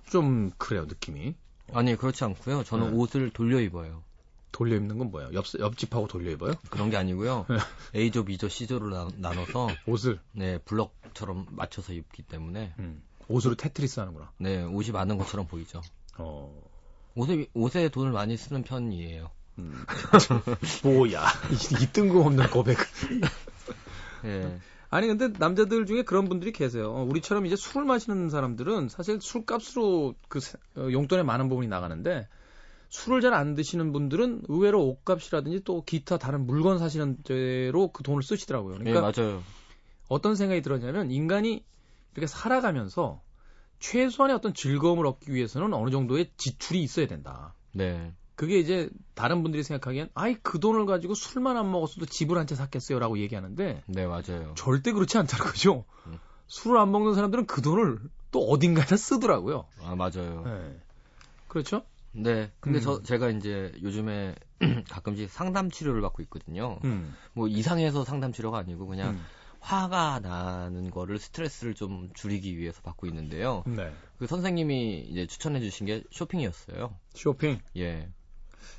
좀 0.10 0.52
그래요 0.58 0.86
느낌이. 0.86 1.36
아니 1.74 1.96
그렇지 1.96 2.24
않고요. 2.24 2.64
저는 2.64 2.92
네. 2.92 2.98
옷을 2.98 3.30
돌려 3.32 3.62
입어요. 3.62 4.04
돌려 4.52 4.76
입는 4.76 4.98
건 4.98 5.12
뭐예요? 5.12 5.30
옆 5.34 5.46
옆집하고 5.58 6.08
돌려 6.08 6.32
입어요? 6.32 6.54
그런 6.70 6.90
게 6.90 6.98
아니고요. 6.98 7.46
네. 7.50 7.58
A조, 8.02 8.26
B조, 8.26 8.50
C조로 8.50 8.90
나, 8.90 9.08
나눠서 9.16 9.70
옷을 9.88 10.20
네 10.34 10.58
블럭처럼 10.60 11.48
맞춰서 11.52 11.94
입기 11.94 12.22
때문에 12.24 12.74
음, 12.80 13.02
옷으로 13.30 13.56
테트리스 13.56 14.02
하는구나. 14.02 14.32
네 14.38 14.64
옷이 14.64 14.92
많은 14.92 15.18
것처럼 15.18 15.48
보이죠. 15.48 15.82
어. 16.18 16.54
옷에 17.16 17.48
옷에 17.54 17.88
돈을 17.90 18.12
많이 18.12 18.36
쓰는 18.36 18.64
편이에요. 18.64 19.30
음. 19.62 19.86
뭐야 20.84 21.26
이, 21.52 21.84
이 21.84 21.88
뜬금없는 21.92 22.50
고백. 22.50 22.78
예. 24.26 24.60
아니 24.90 25.08
근데 25.08 25.30
남자들 25.30 25.86
중에 25.86 26.04
그런 26.04 26.28
분들이 26.28 26.52
계세요. 26.52 26.92
어, 26.92 27.04
우리처럼 27.04 27.46
이제 27.46 27.56
술을 27.56 27.86
마시는 27.86 28.30
사람들은 28.30 28.90
사실 28.90 29.20
술값으로 29.22 30.16
그 30.28 30.40
세- 30.40 30.58
어, 30.76 30.90
용돈의 30.92 31.24
많은 31.26 31.48
부분이 31.50 31.68
나가는데 31.68 32.28
술을 32.90 33.22
잘 33.22 33.34
안 33.34 33.56
드시는 33.56 33.94
분들은 33.94 34.44
의외로 34.50 34.86
옷값이라든지 34.86 35.64
또 35.64 35.84
기타 35.86 36.18
다른 36.18 36.46
물건 36.46 36.78
사시는 36.78 37.24
데로 37.24 37.88
그 37.94 38.04
돈을 38.04 38.22
쓰시더라고요. 38.22 38.80
네 38.80 38.92
그러니까 38.92 39.22
맞아요. 39.24 39.44
어떤 40.10 40.36
생각이 40.36 40.62
들었냐면 40.62 41.10
인간이 41.10 41.64
이렇게 42.14 42.28
살아가면서 42.28 43.22
최소한의 43.80 44.36
어떤 44.36 44.54
즐거움을 44.54 45.06
얻기 45.08 45.34
위해서는 45.34 45.74
어느 45.74 45.90
정도의 45.90 46.32
지출이 46.36 46.84
있어야 46.84 47.08
된다. 47.08 47.54
네. 47.74 48.14
그게 48.42 48.58
이제 48.58 48.90
다른 49.14 49.44
분들이 49.44 49.62
생각하기엔 49.62 50.10
아이 50.16 50.34
그 50.42 50.60
돈을 50.60 50.88
가지고 50.88 51.14
술만 51.14 51.58
안 51.58 51.72
먹었어도 51.72 52.08
집을 52.08 52.40
한 52.40 52.48
채 52.48 52.56
샀겠어요라고 52.56 53.20
얘기하는데 53.20 53.84
네 53.86 54.08
맞아요. 54.08 54.56
절대 54.58 54.92
그렇지 54.94 55.20
않다는 55.20 55.46
거죠. 55.46 55.86
음. 56.08 56.18
술을 56.48 56.80
안 56.80 56.92
먹는 56.92 57.14
사람들은 57.14 57.46
그 57.46 57.62
돈을 57.62 58.00
또 58.32 58.40
어딘가에다 58.50 58.98
쓰더라고요. 58.98 59.68
아 59.84 59.96
맞아요. 59.96 60.42
네. 60.44 60.80
그렇죠? 61.50 61.84
네. 62.14 62.52
근데 62.60 62.80
음. 62.80 62.82
저 62.82 63.04
제가 63.04 63.30
이제 63.30 63.72
요즘에 63.84 64.34
가끔씩 64.90 65.30
상담 65.30 65.70
치료를 65.70 66.02
받고 66.02 66.24
있거든요. 66.24 66.80
음. 66.84 67.16
뭐 67.34 67.48
이상해서 67.48 68.04
상담 68.04 68.32
치료가 68.34 68.58
아니고 68.58 68.88
그냥 68.88 69.12
음. 69.12 69.22
화가 69.60 70.22
나는 70.24 70.90
거를 70.90 71.20
스트레스를 71.20 71.76
좀 71.76 72.10
줄이기 72.16 72.58
위해서 72.58 72.82
받고 72.82 73.06
있는데요. 73.06 73.64
네. 73.68 73.94
그 74.18 74.26
선생님이 74.26 75.02
이제 75.10 75.28
추천해 75.28 75.60
주신 75.60 75.86
게 75.86 76.04
쇼핑이었어요. 76.10 76.98
쇼핑. 77.14 77.60
예. 77.78 78.10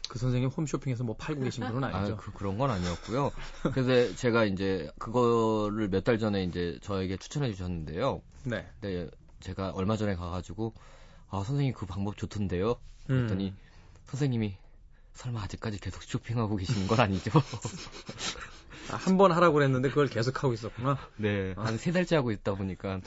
그 0.09 0.19
선생님 0.19 0.51
홈쇼핑에서 0.51 1.05
뭐 1.05 1.17
팔고 1.17 1.43
계신 1.43 1.67
분은 1.67 1.85
아니죠. 1.85 2.15
아, 2.15 2.17
그, 2.17 2.33
그런 2.33 2.59
건 2.59 2.71
아니었고요. 2.71 3.31
그래서 3.73 4.15
제가 4.17 4.45
이제 4.45 4.91
그거를 4.99 5.89
몇 5.89 6.03
달 6.05 6.19
전에 6.19 6.43
이제 6.45 6.79
저에게 6.83 7.17
추천해 7.17 7.51
주셨는데요. 7.51 8.21
네. 8.45 8.69
네, 8.81 9.09
제가 9.41 9.71
얼마 9.71 9.97
전에 9.97 10.15
가가지고 10.17 10.75
아 11.31 11.43
선생님 11.45 11.73
그 11.75 11.87
방법 11.87 12.17
좋던데요. 12.17 12.73
음. 12.73 12.77
그랬더니 13.27 13.55
선생님이 14.07 14.57
설마 15.15 15.43
아직까지 15.43 15.79
계속 15.79 16.03
쇼핑하고 16.03 16.57
계시는 16.57 16.87
건 16.89 17.01
아니죠? 17.01 17.31
아, 18.91 18.97
한번 18.97 19.33
하라고 19.33 19.55
그랬는데 19.55 19.89
그걸 19.91 20.09
계속 20.09 20.43
하고 20.43 20.53
있었구나. 20.53 20.99
네, 21.17 21.55
한세 21.57 21.93
달째 21.93 22.17
하고 22.17 22.31
있다 22.33 22.55
보니까 22.55 23.01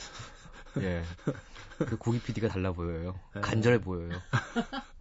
예, 0.80 1.04
그 1.78 1.98
고기 1.98 2.19
PD가 2.19 2.48
달라 2.48 2.71
보여요. 2.71 3.19
네. 3.34 3.41
간절해 3.41 3.80
보여요. 3.82 4.10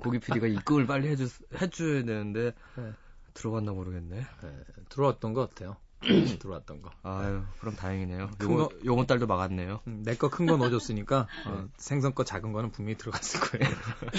고기 0.00 0.18
PD가 0.18 0.46
입금을 0.46 0.86
빨리 0.86 1.08
해주 1.08 1.28
해줘야 1.60 2.04
되는데 2.04 2.52
네. 2.76 2.92
들어갔나 3.34 3.72
모르겠네. 3.72 4.16
네, 4.42 4.56
들어왔던 4.88 5.32
거 5.34 5.42
어때요? 5.42 5.76
들어왔던 6.40 6.80
거. 6.82 6.90
아유, 7.02 7.42
그럼 7.60 7.76
다행이네요. 7.76 8.30
큰 8.38 8.50
요번, 8.50 8.68
거- 8.68 8.74
요번 8.86 9.06
달도 9.06 9.26
막았네요. 9.26 9.80
내 9.84 10.16
거 10.16 10.30
큰 10.30 10.46
거 10.46 10.56
넣어줬으니까 10.56 11.28
어, 11.46 11.68
생선 11.76 12.14
거 12.14 12.24
작은 12.24 12.52
거는 12.52 12.70
분명히 12.72 12.96
들어갔을 12.96 13.40
거예요. 13.40 13.70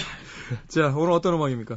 자, 0.68 0.94
오늘 0.96 1.12
어떤 1.12 1.34
음악입니까? 1.34 1.76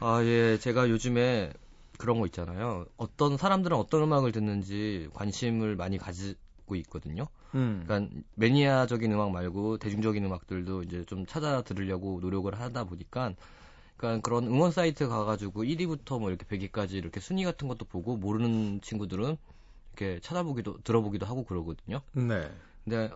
아, 0.00 0.22
예. 0.24 0.58
제가 0.58 0.88
요즘에 0.88 1.52
그런 1.98 2.18
거 2.18 2.26
있잖아요. 2.26 2.86
어떤 2.96 3.36
사람들은 3.36 3.76
어떤 3.76 4.02
음악을 4.02 4.32
듣는지 4.32 5.08
관심을 5.14 5.76
많이 5.76 5.98
가지 5.98 6.34
고 6.66 6.74
있거든요. 6.76 7.26
음. 7.54 7.84
그러니까 7.86 8.14
매니아적인 8.34 9.10
음악 9.12 9.30
말고 9.30 9.78
대중적인 9.78 10.24
음악들도 10.24 10.82
이제 10.82 11.04
좀 11.04 11.24
찾아 11.26 11.62
들으려고 11.62 12.18
노력을 12.20 12.52
하다 12.58 12.84
보니까 12.84 13.34
그러니까 13.96 14.20
그런 14.22 14.46
응원 14.48 14.72
사이트 14.72 15.08
가가지고 15.08 15.62
1위부터 15.64 16.18
뭐 16.20 16.28
이렇게 16.30 16.44
100위까지 16.44 16.92
이렇게 16.94 17.20
순위 17.20 17.44
같은 17.44 17.68
것도 17.68 17.84
보고 17.86 18.16
모르는 18.16 18.80
친구들은 18.82 19.36
이렇게 19.92 20.20
찾아보기도 20.20 20.82
들어보기도 20.82 21.24
하고 21.24 21.44
그러거든요. 21.44 22.02
네. 22.12 22.50
근데 22.84 23.10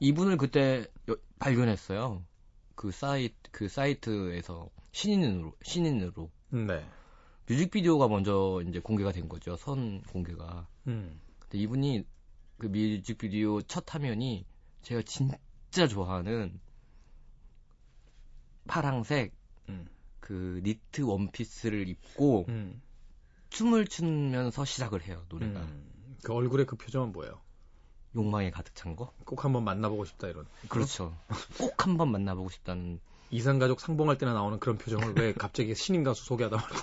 이분을 0.00 0.36
그때 0.38 0.86
여- 1.10 1.16
발견했어요. 1.38 2.22
그 2.74 2.90
사이트 2.90 3.34
그 3.50 3.68
사이트에서 3.68 4.68
신인으로 4.92 5.52
신인으로 5.62 6.30
네. 6.50 6.84
뮤직비디오가 7.48 8.08
먼저 8.08 8.62
이제 8.66 8.78
공개가 8.80 9.12
된 9.12 9.28
거죠. 9.28 9.56
선 9.56 10.02
공개가. 10.04 10.66
음. 10.86 11.20
근데 11.40 11.58
이분이 11.58 12.04
그 12.58 12.66
뮤직비디오 12.66 13.62
첫 13.62 13.92
화면이 13.94 14.46
제가 14.82 15.02
진짜 15.02 15.86
좋아하는 15.88 16.60
파랑색 18.66 19.32
음. 19.68 19.86
그 20.20 20.60
니트 20.64 21.02
원피스를 21.02 21.88
입고 21.88 22.46
음. 22.48 22.80
춤을 23.50 23.86
추면서 23.86 24.64
시작을 24.64 25.02
해요 25.02 25.24
노래가 25.28 25.60
음. 25.60 26.16
그 26.22 26.32
얼굴에 26.32 26.64
그 26.64 26.76
표정은 26.76 27.12
뭐예요? 27.12 27.40
욕망에 28.16 28.50
가득 28.50 28.74
찬 28.76 28.94
거 28.96 29.12
꼭 29.24 29.44
한번 29.44 29.64
만나보고 29.64 30.04
싶다 30.04 30.28
이런. 30.28 30.46
그렇죠 30.68 31.16
꼭 31.58 31.84
한번 31.84 32.10
만나보고 32.12 32.48
싶다는 32.50 33.00
이산가족 33.30 33.80
상봉할 33.80 34.16
때나 34.18 34.32
나오는 34.32 34.58
그런 34.60 34.78
표정을 34.78 35.14
왜 35.16 35.32
갑자기 35.32 35.74
신인 35.74 36.04
가수 36.04 36.24
소개하다 36.24 36.56
말고. 36.56 36.76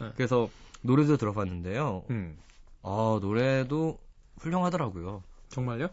그래서 0.16 0.50
노래도 0.82 1.16
들어봤는데요 1.16 2.04
음. 2.10 2.36
아 2.82 3.18
노래도 3.22 3.98
훌륭하더라고요 4.40 5.22
정말요? 5.48 5.88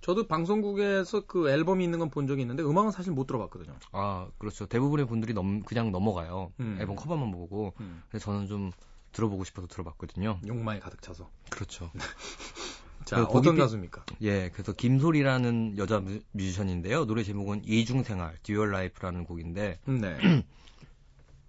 저도 0.00 0.26
방송국에서 0.28 1.26
그 1.26 1.50
앨범이 1.50 1.82
있는 1.84 1.98
건 1.98 2.08
본 2.10 2.26
적이 2.26 2.42
있는데 2.42 2.62
음악은 2.62 2.90
사실 2.92 3.12
못 3.12 3.26
들어봤거든요. 3.26 3.74
아 3.92 4.28
그렇죠 4.38 4.66
대부분의 4.66 5.06
분들이 5.06 5.32
넘, 5.34 5.62
그냥 5.62 5.90
넘어가요 5.92 6.52
음. 6.60 6.76
앨범 6.80 6.94
커버만 6.96 7.30
보고 7.32 7.74
음. 7.80 8.02
근데 8.10 8.22
저는 8.22 8.46
좀 8.46 8.70
들어보고 9.12 9.44
싶어서 9.44 9.66
들어봤거든요 9.68 10.38
욕망에 10.46 10.78
가득 10.80 11.00
차서. 11.02 11.28
그렇죠 11.50 11.90
자, 13.04 13.16
그 13.16 13.22
어떤 13.24 13.54
고깃빛- 13.54 13.58
가수입니까? 13.58 14.04
예, 14.22 14.48
그래서 14.50 14.72
김소리라는 14.72 15.76
여자 15.76 16.00
뮤- 16.00 16.22
뮤지션인데요. 16.32 17.04
노래 17.04 17.22
제목은 17.22 17.62
이중생활, 17.66 18.38
Dual 18.42 18.70
Life라는 18.70 19.24
곡인데, 19.26 19.78
네. 19.84 20.16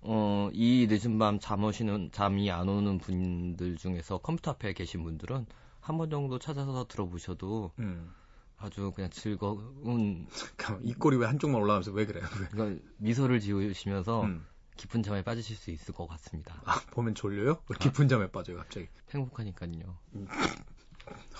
어, 0.01 0.49
이 0.53 0.85
늦은 0.89 1.17
밤 1.17 1.39
잠 1.39 1.63
오시는, 1.63 2.09
잠이 2.11 2.51
안 2.51 2.67
오는 2.67 2.97
분들 2.99 3.77
중에서 3.77 4.17
컴퓨터 4.17 4.51
앞에 4.51 4.73
계신 4.73 5.03
분들은 5.03 5.45
한 5.86 5.98
번 6.00 6.10
정도 6.10 6.39
찾아서 6.39 6.88
들어보셔도 6.88 7.71
음. 7.78 8.12
아주 8.58 8.91
그냥 8.95 9.12
즐거운, 9.12 10.28
잠깐만, 10.32 10.84
입꼬리 10.84 11.15
왜 11.17 11.28
한쪽만 11.28 11.62
올라가면서 11.62 11.91
왜 11.91 12.06
그래요? 12.08 12.26
왜? 12.41 12.48
그러니까 12.48 12.84
미소를 12.98 13.39
지으시면서 13.39 14.24
음. 14.24 14.45
깊은 14.78 15.04
잠에 15.04 15.24
빠지실 15.24 15.56
수 15.56 15.69
있을 15.69 15.93
것 15.93 16.08
같습니다. 16.08 16.60
아, 16.65 16.82
보면 16.91 17.13
졸려요? 17.13 17.62
왜 17.69 17.78
깊은 17.80 18.08
잠에 18.08 18.32
빠져요, 18.32 18.58
갑자기. 18.58 18.88
행복하니까요. 19.12 19.95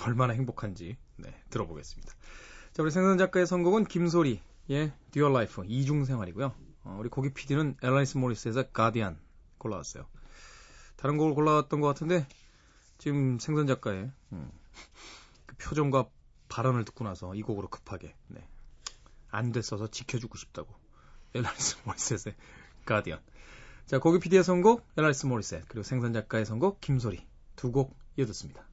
얼마나 0.06 0.34
행복한지 0.34 0.96
네, 1.18 1.34
들어보겠습니다. 1.50 2.14
자, 2.74 2.84
우리 2.84 2.92
생선 2.92 3.18
작가의 3.18 3.48
선곡은 3.48 3.86
김소리의 3.86 4.92
Dual 5.12 5.34
Life 5.34 5.64
이중 5.66 6.06
생활이고요. 6.06 6.54
어, 6.84 6.98
우리 7.00 7.10
고기 7.10 7.34
PD는 7.34 7.78
앨라니스 7.82 8.18
모리셋의 8.20 8.54
Guardian 8.72 9.18
골라왔어요. 9.58 10.06
다른 10.98 11.18
곡을 11.18 11.34
골라왔던 11.34 11.82
것 11.82 11.88
같은데 11.88 12.28
지금 12.98 13.40
생선 13.40 13.68
작가의 13.68 14.12
음, 14.32 14.52
그 15.46 15.56
표정과 15.58 16.10
발언을 16.50 16.86
듣고 16.86 17.04
나서 17.04 17.36
이 17.36 17.42
곡으로 17.42 17.68
급하게 17.70 18.16
네, 18.28 18.48
안 19.30 19.52
됐어서 19.52 19.88
지켜주고 19.88 20.38
싶다고 20.38 20.74
엘라이스 21.34 21.78
모리스의 21.86 22.36
가디안. 22.86 23.20
자, 23.86 24.00
고기 24.00 24.20
PD의 24.20 24.44
선곡 24.44 24.86
엘라이스 24.98 25.26
모리셋 25.28 25.66
그리고 25.68 25.84
생선 25.84 26.14
작가의 26.14 26.46
선곡 26.46 26.82
김소리 26.82 27.26
두 27.56 27.72
곡 27.72 27.96
이어듣습니다. 28.18 28.66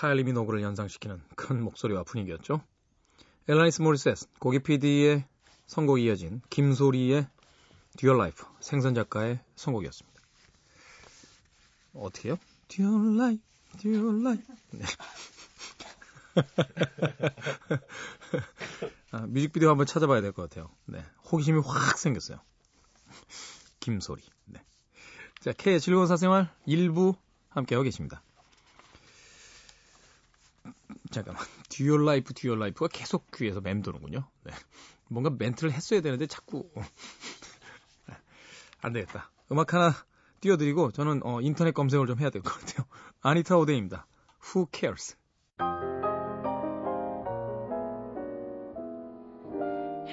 카일리 0.00 0.24
미노그를 0.24 0.62
연상시키는 0.62 1.20
그런 1.36 1.62
목소리와 1.62 2.04
분위기였죠. 2.04 2.62
앨라니스 3.48 3.82
모리셋, 3.82 4.16
고기 4.38 4.60
PD의 4.60 5.26
선곡이 5.66 6.04
이어진 6.04 6.40
김소리의 6.48 7.28
Dual 7.98 8.16
Life, 8.16 8.46
생선 8.60 8.94
작가의 8.94 9.40
선곡이었습니다. 9.56 10.18
어떻게요? 11.92 12.38
Dual 12.68 13.18
Life, 13.18 13.42
Dual 13.78 14.22
Life. 14.22 14.42
네. 14.70 14.86
아, 19.12 19.26
뮤직비디오 19.26 19.68
한번 19.68 19.84
찾아봐야 19.84 20.22
될 20.22 20.32
것 20.32 20.48
같아요. 20.48 20.70
네. 20.86 21.04
호기심이 21.30 21.60
확 21.62 21.98
생겼어요. 21.98 22.40
김소리. 23.80 24.22
네. 24.46 24.62
자, 25.40 25.52
K의 25.52 25.78
즐거운 25.78 26.06
사생활 26.06 26.50
1부 26.66 27.16
함께하고 27.50 27.84
계십니다. 27.84 28.22
잠깐만. 31.10 31.44
Dual 31.68 32.04
Life, 32.04 32.32
Dual 32.34 32.58
Life가 32.58 32.88
계속 32.88 33.30
귀에서 33.32 33.60
맴도는군요. 33.60 34.28
네. 34.44 34.52
뭔가 35.08 35.30
멘트를 35.30 35.72
했어야 35.72 36.00
되는데 36.00 36.26
자꾸. 36.26 36.70
안 38.82 38.92
되겠다. 38.92 39.30
음악 39.52 39.74
하나 39.74 39.94
띄워드리고 40.40 40.92
저는 40.92 41.20
어, 41.24 41.40
인터넷 41.42 41.72
검색을 41.72 42.06
좀 42.06 42.18
해야 42.20 42.30
될 42.30 42.42
것 42.42 42.58
같아요. 42.58 42.86
아니타 43.20 43.56
오데이입니다. 43.58 44.06
Who 44.54 44.66
cares? 44.72 45.16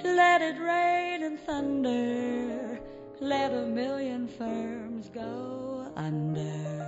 Let 0.04 0.44
it 0.44 0.60
rain 0.60 1.24
and 1.24 1.40
thunder. 1.46 2.80
Let 3.22 3.54
a 3.54 3.66
million 3.66 4.28
firms 4.28 5.10
go 5.14 5.90
under. 5.96 6.87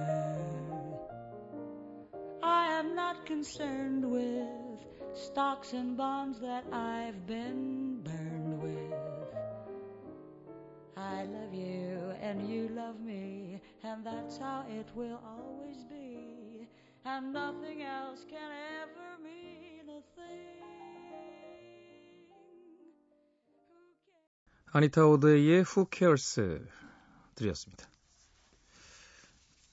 I 2.48 2.66
am 2.78 2.94
not 2.94 3.26
concerned 3.26 4.04
with 4.04 4.84
stocks 5.14 5.72
and 5.72 5.96
bonds 5.96 6.40
that 6.40 6.64
I've 6.72 7.26
been 7.26 8.02
burned 8.02 8.62
with. 8.62 8.94
I 10.96 11.24
love 11.24 11.52
you 11.52 12.12
and 12.20 12.48
you 12.48 12.68
love 12.68 13.00
me, 13.00 13.60
and 13.82 14.04
that's 14.04 14.38
how 14.38 14.64
it 14.68 14.88
will 14.94 15.20
always 15.24 15.84
be. 15.84 16.68
And 17.04 17.32
nothing 17.32 17.82
else 17.82 18.24
can 18.28 18.50
ever 18.82 19.22
mean 19.22 19.88
a 19.88 20.00
thing. 20.16 20.64
아니타 24.72 25.06
오데이의 25.06 25.62
Who 25.62 25.86
cares? 25.88 26.40
드렸습니다. 27.36 27.87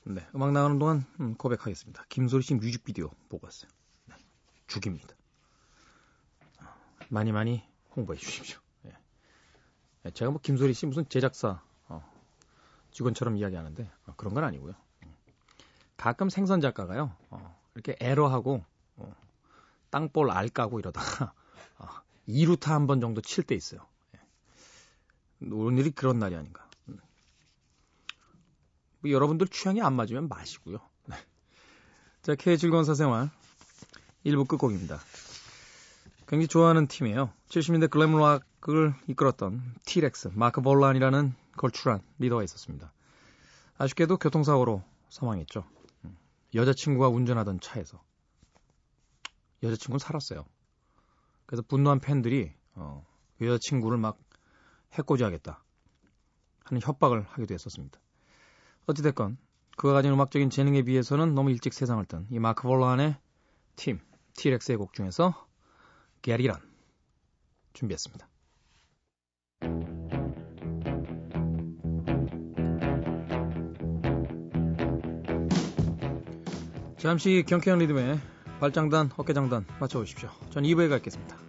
네, 0.09 0.25
음악 0.35 0.53
나가는 0.53 0.79
동안 0.79 1.05
음, 1.21 1.35
고백하겠습니다. 1.35 2.05
김소리 2.09 2.42
씨 2.42 2.55
뮤직비디오 2.55 3.11
보고 3.29 3.47
왔어요. 3.47 3.69
네, 4.07 4.14
죽입니다. 4.69 5.14
많이 7.09 7.33
많이 7.33 7.62
홍보해 7.95 8.19
주십시오. 8.19 8.59
예. 8.87 8.92
예, 10.05 10.11
제가 10.11 10.31
뭐 10.31 10.40
김소리 10.40 10.75
씨 10.75 10.87
무슨 10.87 11.09
제작사 11.09 11.61
어, 11.88 12.09
직원처럼 12.92 13.37
이야기하는데 13.37 13.90
어, 14.07 14.14
그런 14.16 14.33
건 14.35 14.45
아니고요. 14.45 14.75
음. 15.05 15.14
가끔 15.97 16.29
생선 16.31 16.61
작가가요. 16.61 17.12
어, 17.31 17.61
이렇게 17.75 17.97
에러하고 18.01 18.64
어, 18.97 19.16
땅볼 19.90 20.31
알 20.31 20.49
까고 20.49 20.79
이러다가 20.79 21.33
어, 21.79 21.87
2루타 22.29 22.69
한 22.69 22.87
번 22.87 23.01
정도 23.01 23.21
칠 23.21 23.42
때 23.45 23.55
있어요. 23.57 23.81
예. 24.14 25.51
오늘이 25.51 25.90
그런 25.90 26.19
날이 26.21 26.37
아닌가. 26.37 26.65
음. 29.07 29.09
뭐 29.09 29.11
여러분들 29.11 29.47
취향이 29.49 29.81
안 29.81 29.95
맞으면 29.95 30.29
마시고요. 30.29 30.79
네. 31.07 31.16
자, 32.23 32.35
K 32.35 32.59
즐거운 32.59 32.85
사생활 32.85 33.31
1부 34.25 34.49
끝곡입니다. 34.49 34.99
굉장히 36.27 36.49
좋아하는 36.49 36.88
팀이에요. 36.88 37.33
70년대 37.49 37.88
글램락을 37.88 38.95
이끌었던 39.07 39.62
T-렉스, 39.85 40.33
마크 40.35 40.61
볼란이라는 40.61 41.35
걸출한 41.57 42.03
리더가 42.19 42.42
있었습니다. 42.42 42.92
아쉽게도 43.79 44.16
교통사고로 44.16 44.83
사망했죠. 45.09 45.64
음. 46.05 46.16
여자친구가 46.55 47.09
운전하던 47.09 47.61
차에서. 47.61 48.03
여자친구는 49.62 49.99
살았어요. 50.01 50.45
그래서 51.47 51.62
분노한 51.62 52.01
팬들이 52.01 52.53
어, 52.75 53.07
여자친구를 53.40 53.99
막 53.99 54.19
해코지하겠다 54.95 55.62
하는 56.64 56.83
협박을 56.83 57.23
하기도 57.23 57.55
했었습니다. 57.55 58.01
어찌됐건 58.87 59.37
그가 59.77 59.92
가진 59.92 60.12
음악적인 60.12 60.51
재능에 60.51 60.83
비해서는 60.83 61.35
너무 61.35 61.51
일찍 61.51 61.75
세상을 61.75 62.05
뜬 62.07 62.27
이 62.31 62.38
마크 62.38 62.62
볼란의 62.62 63.16
팀, 63.77 64.01
T-렉스의 64.35 64.79
곡 64.79 64.94
중에서 64.94 65.46
On 66.29 66.53
준비했습니다. 67.75 68.29
잠시 76.96 77.44
경쾌한 77.46 77.79
리듬에 77.81 78.18
발장단, 78.59 79.11
어깨장단 79.16 79.66
맞춰보십시오. 79.79 80.31
전 80.51 80.64
2부에 80.64 80.88
가겠습니다. 80.88 81.45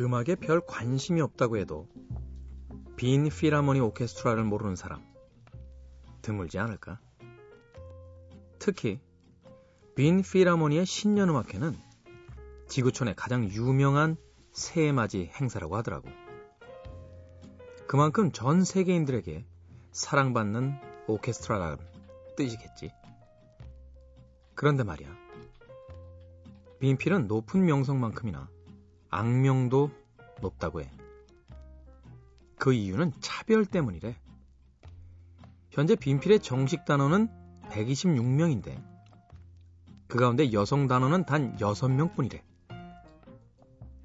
음악에 0.00 0.36
별 0.36 0.60
관심이 0.66 1.20
없다고 1.20 1.58
해도 1.58 1.88
빈 2.96 3.28
필하모니 3.28 3.80
오케스트라를 3.80 4.42
모르는 4.42 4.74
사람 4.74 5.02
드물지 6.22 6.58
않을까? 6.58 6.98
특히 8.58 9.00
빈 9.94 10.22
필하모니의 10.22 10.86
신년음악회는 10.86 11.76
지구촌의 12.68 13.14
가장 13.16 13.44
유명한 13.44 14.16
새해맞이 14.52 15.30
행사라고 15.40 15.76
하더라고. 15.76 16.08
그만큼 17.86 18.32
전 18.32 18.64
세계인들에게 18.64 19.46
사랑받는 19.92 20.78
오케스트라라는 21.06 21.78
뜻이겠지. 22.36 22.92
그런데 24.54 24.84
말이야. 24.84 25.08
빈필은 26.80 27.26
높은 27.26 27.64
명성만큼이나 27.64 28.48
악명도 29.10 29.90
높다고 30.40 30.80
해. 30.80 30.90
그 32.56 32.72
이유는 32.72 33.12
차별 33.20 33.64
때문이래. 33.64 34.16
현재 35.70 35.94
빈필의 35.94 36.40
정식 36.40 36.84
단어는 36.84 37.28
126명인데 37.70 38.82
그 40.08 40.18
가운데 40.18 40.52
여성 40.52 40.86
단어는 40.86 41.24
단 41.24 41.56
6명 41.56 42.14
뿐이래. 42.16 42.42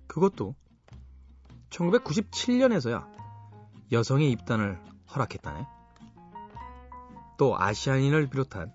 그것도 0.08 0.56
1997년에서야 1.70 3.08
여성의 3.92 4.30
입단을 4.32 4.80
허락했다네. 5.16 5.66
또 7.38 7.60
아시아인을 7.60 8.28
비롯한 8.28 8.74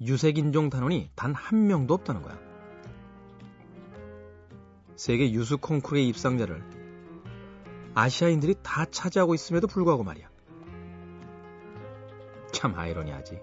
유색인종 0.00 0.70
단원이 0.70 1.10
단 1.14 1.34
한 1.34 1.66
명도 1.66 1.94
없다는 1.94 2.22
거야. 2.22 2.38
세계 4.96 5.30
유수 5.32 5.58
콩쿠르의 5.58 6.08
입상자를 6.08 6.62
아시아인들이 7.94 8.54
다 8.62 8.84
차지하고 8.84 9.34
있음에도 9.34 9.66
불구하고 9.66 10.04
말이야. 10.04 10.28
참 12.52 12.74
아이러니하지. 12.78 13.40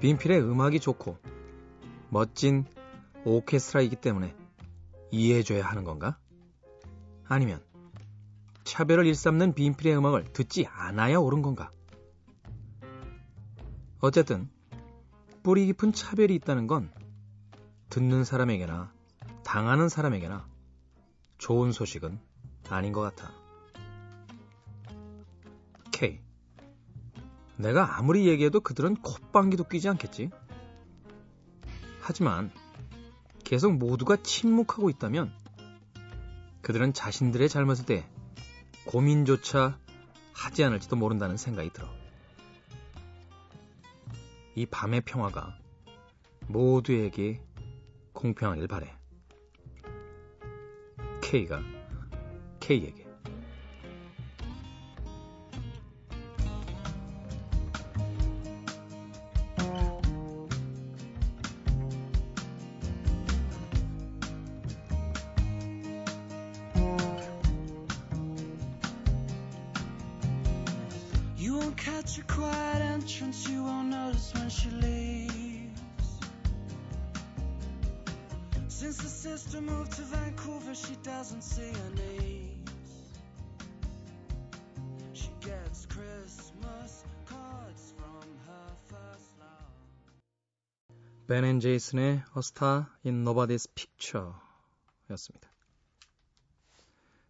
빈필의 0.00 0.42
음악이 0.42 0.80
좋고 0.80 1.18
멋진 2.10 2.66
오케스트라이기 3.24 3.96
때문에 3.96 4.34
이해해줘야 5.10 5.64
하는 5.64 5.84
건가? 5.84 6.18
아니면 7.26 7.62
차별을 8.64 9.06
일삼는 9.06 9.54
빈필의 9.54 9.96
음악을 9.96 10.32
듣지 10.32 10.66
않아야 10.66 11.18
옳은 11.18 11.42
건가? 11.42 11.70
어쨌든 14.00 14.50
뿌리 15.42 15.66
깊은 15.66 15.92
차별이 15.92 16.34
있다는 16.34 16.66
건 16.66 16.90
듣는 17.90 18.24
사람에게나 18.24 18.92
당하는 19.44 19.88
사람에게나 19.88 20.46
좋은 21.38 21.72
소식은 21.72 22.18
아닌 22.70 22.92
것 22.92 23.02
같아. 23.02 23.32
K. 25.92 26.20
내가 27.56 27.98
아무리 27.98 28.26
얘기해도 28.26 28.60
그들은 28.60 28.96
콧방귀도 28.96 29.64
뀌지 29.64 29.88
않겠지? 29.90 30.30
하지만 32.00 32.50
계속 33.44 33.74
모두가 33.74 34.16
침묵하고 34.16 34.90
있다면 34.90 35.32
그들은 36.62 36.94
자신들의 36.94 37.48
잘못에 37.48 37.84
대해 37.84 38.06
고민조차 38.86 39.78
하지 40.32 40.64
않을지도 40.64 40.96
모른다는 40.96 41.36
생각이 41.36 41.70
들어. 41.70 41.88
이 44.54 44.66
밤의 44.66 45.02
평화가 45.02 45.58
모두에게 46.48 47.40
공평하길 48.12 48.68
바래. 48.68 48.94
K가 51.22 51.62
K에게. 52.60 53.03
Since 78.74 78.96
the 78.96 79.08
sister 79.08 79.60
moved 79.60 79.92
to 79.92 80.02
Vancouver, 80.02 80.74
she 80.74 80.96
doesn't 81.04 81.42
see 81.44 81.70
her 81.70 81.90
niece. 81.94 83.14
She 85.12 85.30
gets 85.40 85.86
Christmas 85.86 87.04
cards 87.24 87.94
from 87.96 88.26
her 88.48 88.74
first 88.88 89.30
love. 89.38 89.70
Ben 91.28 91.44
앤 91.44 91.60
제이슨의 91.60 92.24
A 92.36 92.40
Star 92.40 92.86
in 93.06 93.22
Nobody's 93.22 93.68
Picture 93.72 94.34
였습니다. 95.10 95.48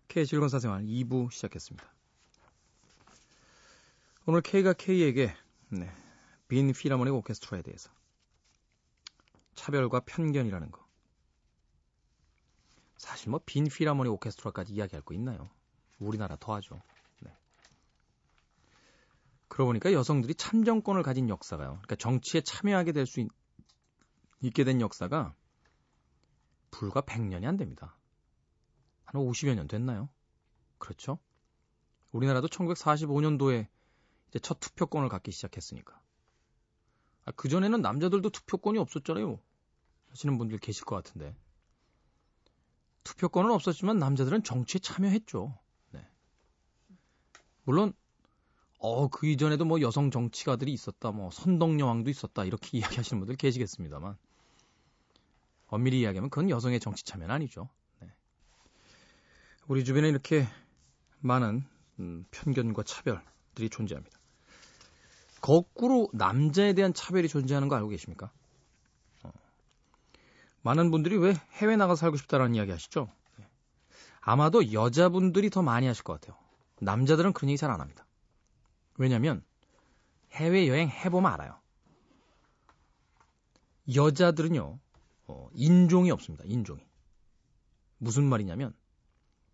K의 0.09 0.27
즐거운 0.27 0.49
사생활 0.49 0.83
2부 0.87 1.31
시작했습니다. 1.31 1.87
오늘 4.25 4.41
K가 4.41 4.73
K에게 4.73 5.37
네, 5.69 5.93
빈 6.49 6.73
필하모닉 6.73 7.13
오케스트라에 7.13 7.61
대해서 7.61 7.91
차별과 9.55 10.01
편견이라는 10.07 10.71
거 10.71 10.84
사실 13.05 13.29
뭐빈 13.29 13.67
필하모닉 13.67 14.11
오케스트라까지 14.15 14.73
이야기할 14.73 15.03
거 15.03 15.13
있나요? 15.13 15.51
우리나라 15.99 16.37
더하죠. 16.37 16.81
네. 17.21 17.31
그러고 19.49 19.69
보니까 19.69 19.93
여성들이 19.93 20.35
참정권을 20.37 21.03
가진 21.03 21.29
역사가요. 21.29 21.73
그러니까 21.83 21.97
정치에 21.97 22.41
참여하게 22.41 22.93
될 22.93 23.05
수 23.05 23.29
있게 24.41 24.65
된 24.65 24.81
역사가 24.81 25.35
불과 26.71 27.03
100년이 27.03 27.45
안 27.45 27.59
됩니다. 27.59 27.95
한 29.05 29.21
50여 29.21 29.55
년 29.55 29.69
됐나요? 29.69 30.09
그렇죠? 30.79 31.19
우리나라도 32.11 32.49
1945년도에 32.49 33.67
이제 34.31 34.39
첫 34.39 34.61
투표권을 34.61 35.11
갖기 35.11 35.31
시작했으니까. 35.31 36.01
아, 37.27 37.33
그전에는 37.33 37.83
남자들도 37.83 38.31
투표권이 38.31 38.79
없었잖아요. 38.79 39.39
하시는 40.09 40.39
분들 40.39 40.57
계실 40.59 40.87
것 40.87 40.97
같은데. 40.97 41.37
투표권은 43.05 43.51
없었지만 43.51 43.99
남자들은 43.99 44.43
정치에 44.43 44.81
참여했죠. 44.81 45.57
네. 45.91 46.07
물론, 47.65 47.93
어, 48.79 49.09
그 49.09 49.27
이전에도 49.27 49.65
뭐 49.65 49.81
여성 49.81 50.11
정치가들이 50.11 50.73
있었다, 50.73 51.13
뭐 51.13 51.31
선덕여왕도 51.31 52.11
있었다, 52.11 52.45
이렇게 52.45 52.79
이야기하시는 52.79 53.21
분들 53.21 53.37
계시겠습니다만. 53.37 54.17
엄밀히 55.69 56.01
이야기하면 56.01 56.31
그건 56.31 56.51
여성의 56.51 56.81
정치 56.81 57.05
참여는 57.05 57.35
아니죠. 57.35 57.69
네. 58.01 58.09
우리 59.67 59.85
주변에 59.85 60.09
이렇게 60.09 60.47
많은 61.21 61.65
음, 62.01 62.25
편견과 62.31 62.83
차별들이 62.83 63.71
존재합니다. 63.71 64.19
거꾸로 65.41 66.09
남자에 66.13 66.73
대한 66.73 66.95
차별이 66.95 67.29
존재하는 67.29 67.69
거 67.69 67.77
알고 67.77 67.89
계십니까? 67.89 68.31
어. 70.65 70.69
많은 70.69 70.91
분들이 70.91 71.17
왜 71.17 71.35
해외 71.53 71.77
나가 71.77 71.95
살고 71.95 72.17
싶다라는 72.17 72.55
이야기 72.55 72.71
하시죠? 72.71 73.11
네. 73.39 73.49
아마도 74.21 74.73
여자분들이 74.73 75.51
더 75.51 75.63
많이 75.63 75.87
하실 75.87 76.03
것 76.05 76.21
같아요. 76.21 76.37
남자들은 76.81 77.33
그런 77.33 77.51
얘기 77.51 77.59
잘 77.59 77.71
안 77.71 77.81
합니다. 77.81 78.07
왜냐면 78.97 79.45
해외 80.33 80.69
여행 80.69 80.89
해보면 80.89 81.33
알아요. 81.33 81.59
여자들은요, 83.95 84.79
어, 85.27 85.49
인종이 85.53 86.11
없습니다. 86.11 86.45
인종이. 86.47 86.85
무슨 87.99 88.25
말이냐면 88.25 88.75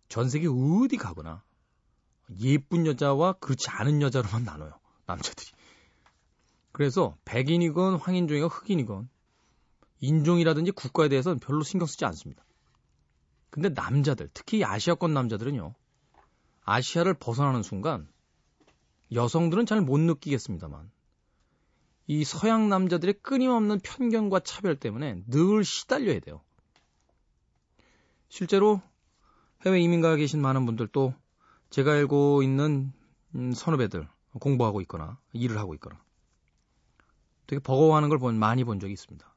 전 0.09 0.29
세계 0.29 0.47
어디 0.47 0.97
가거나 0.97 1.43
예쁜 2.39 2.85
여자와 2.85 3.33
그렇지 3.33 3.69
않은 3.69 4.01
여자로만 4.01 4.43
나눠요. 4.43 4.79
남자들이. 5.05 5.51
그래서 6.71 7.17
백인이건 7.25 7.95
황인종이건 7.95 8.49
흑인이건 8.49 9.09
인종이라든지 10.01 10.71
국가에 10.71 11.09
대해서는 11.09 11.39
별로 11.39 11.63
신경 11.63 11.87
쓰지 11.87 12.05
않습니다. 12.05 12.43
근데 13.49 13.69
남자들, 13.69 14.29
특히 14.33 14.63
아시아권 14.63 15.13
남자들은요. 15.13 15.73
아시아를 16.63 17.13
벗어나는 17.15 17.63
순간 17.63 18.07
여성들은 19.11 19.65
잘 19.65 19.81
못 19.81 19.99
느끼겠습니다만 19.99 20.89
이 22.07 22.23
서양 22.23 22.69
남자들의 22.69 23.15
끊임없는 23.21 23.79
편견과 23.79 24.41
차별 24.41 24.75
때문에 24.75 25.23
늘 25.27 25.63
시달려야 25.63 26.19
돼요. 26.19 26.41
실제로 28.29 28.81
해외 29.65 29.79
이민 29.81 30.01
가 30.01 30.15
계신 30.15 30.41
많은 30.41 30.65
분들도 30.65 31.13
제가 31.69 31.91
알고 31.91 32.43
있는 32.43 32.91
음, 33.35 33.53
선후배들 33.53 34.07
공부하고 34.39 34.81
있거나 34.81 35.19
일을 35.33 35.57
하고 35.57 35.73
있거나 35.75 36.01
되게 37.47 37.61
버거워하는 37.61 38.09
걸 38.09 38.17
본, 38.17 38.39
많이 38.39 38.63
본 38.63 38.79
적이 38.79 38.93
있습니다. 38.93 39.30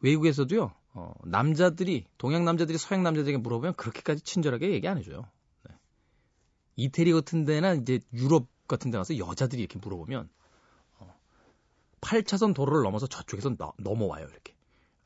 네. 0.00 0.10
외국에서도요, 0.10 0.72
어, 0.94 1.14
남자들이, 1.24 2.06
동양 2.18 2.44
남자들이 2.44 2.78
서양 2.78 3.02
남자들에게 3.02 3.38
물어보면 3.38 3.74
그렇게까지 3.74 4.22
친절하게 4.22 4.70
얘기 4.72 4.88
안 4.88 4.98
해줘요. 4.98 5.28
네. 5.68 5.74
이태리 6.76 7.12
같은 7.12 7.44
데나 7.44 7.74
이제 7.74 8.00
유럽 8.12 8.48
같은 8.66 8.90
데 8.90 8.98
가서 8.98 9.18
여자들이 9.18 9.62
이렇게 9.62 9.78
물어보면, 9.78 10.28
어, 10.98 11.20
8차선 12.00 12.54
도로를 12.54 12.82
넘어서 12.82 13.06
저쪽에서 13.06 13.56
너, 13.56 13.72
넘어와요, 13.78 14.26
이렇게. 14.26 14.54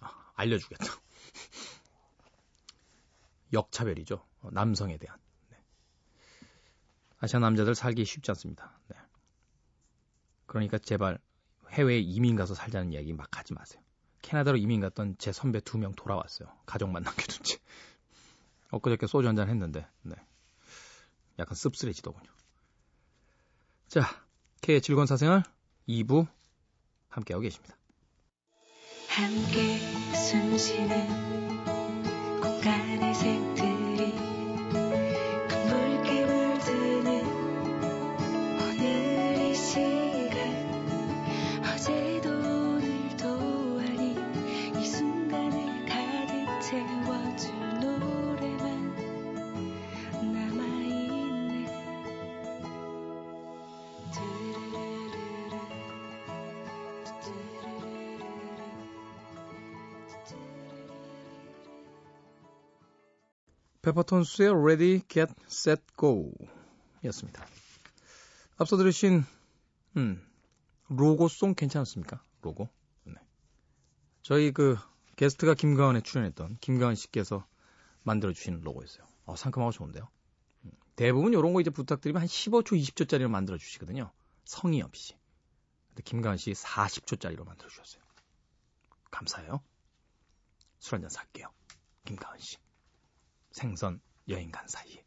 아, 0.00 0.10
알려주겠다. 0.34 0.84
역차별이죠. 3.52 4.24
어, 4.40 4.48
남성에 4.50 4.98
대한. 4.98 5.18
네. 5.50 5.56
아시아 7.18 7.38
남자들 7.40 7.74
살기 7.74 8.04
쉽지 8.04 8.30
않습니다. 8.30 8.78
네. 8.88 8.96
그러니까 10.46 10.78
제발 10.78 11.18
해외에 11.70 11.98
이민 11.98 12.36
가서 12.36 12.54
살자는 12.54 12.92
이야기 12.92 13.12
막 13.12 13.36
하지 13.36 13.54
마세요. 13.54 13.82
캐나다로 14.22 14.56
이민 14.56 14.80
갔던 14.80 15.16
제 15.18 15.32
선배 15.32 15.60
두 15.60 15.78
명 15.78 15.92
돌아왔어요. 15.94 16.48
가족만 16.66 17.02
남겨둔 17.04 17.44
채. 17.44 17.58
엊그저께 18.70 19.06
소주 19.06 19.28
한잔 19.28 19.48
했는데, 19.48 19.86
네. 20.02 20.14
약간 21.38 21.54
씁쓸해지더군요. 21.54 22.30
자, 23.88 24.02
K의 24.62 24.80
즐거운 24.80 25.06
사생활 25.06 25.42
2부 25.88 26.26
함께하고 27.10 27.42
계십니다. 27.42 27.76
함께 29.08 29.78
숨쉬는 30.14 31.60
공간의 32.40 33.14
색들 33.14 33.71
페퍼톤스의 63.82 64.50
Ready, 64.50 65.02
Get, 65.08 65.34
Set, 65.46 65.82
Go 65.98 66.32
였습니다. 67.04 67.44
앞서 68.56 68.76
들으신 68.76 69.24
음, 69.96 70.24
로고송 70.88 71.54
괜찮았습니까? 71.54 72.22
로고. 72.42 72.68
네. 73.04 73.14
저희 74.22 74.52
그 74.52 74.76
게스트가 75.16 75.54
김가은에 75.54 76.00
출연했던 76.00 76.58
김가은 76.60 76.94
씨께서 76.94 77.44
만들어주신 78.04 78.60
로고였어요. 78.62 79.04
어, 79.24 79.34
상큼하고 79.34 79.72
좋은데요. 79.72 80.08
음, 80.64 80.70
대부분 80.94 81.32
이런 81.32 81.52
거 81.52 81.60
이제 81.60 81.70
부탁드리면 81.70 82.22
한 82.22 82.28
15초, 82.28 82.80
20초짜리로 82.80 83.28
만들어주시거든요. 83.28 84.12
성의 84.44 84.82
없이. 84.82 85.16
근데 85.88 86.02
김가은 86.04 86.36
씨 86.36 86.52
40초짜리로 86.52 87.44
만들어주셨어요. 87.44 88.02
감사해요. 89.10 89.60
술 90.78 90.94
한잔 90.94 91.10
살게요. 91.10 91.48
김가은 92.04 92.38
씨. 92.38 92.61
생선 93.52 94.00
여행 94.28 94.50
간 94.50 94.66
사이에. 94.68 95.02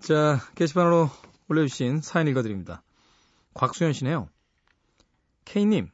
자, 0.00 0.38
게시판으로 0.54 1.08
올려주신 1.48 2.00
사연 2.02 2.28
읽어드립니다. 2.28 2.82
곽수현 3.54 3.92
씨네요. 3.92 4.28
K님, 5.44 5.90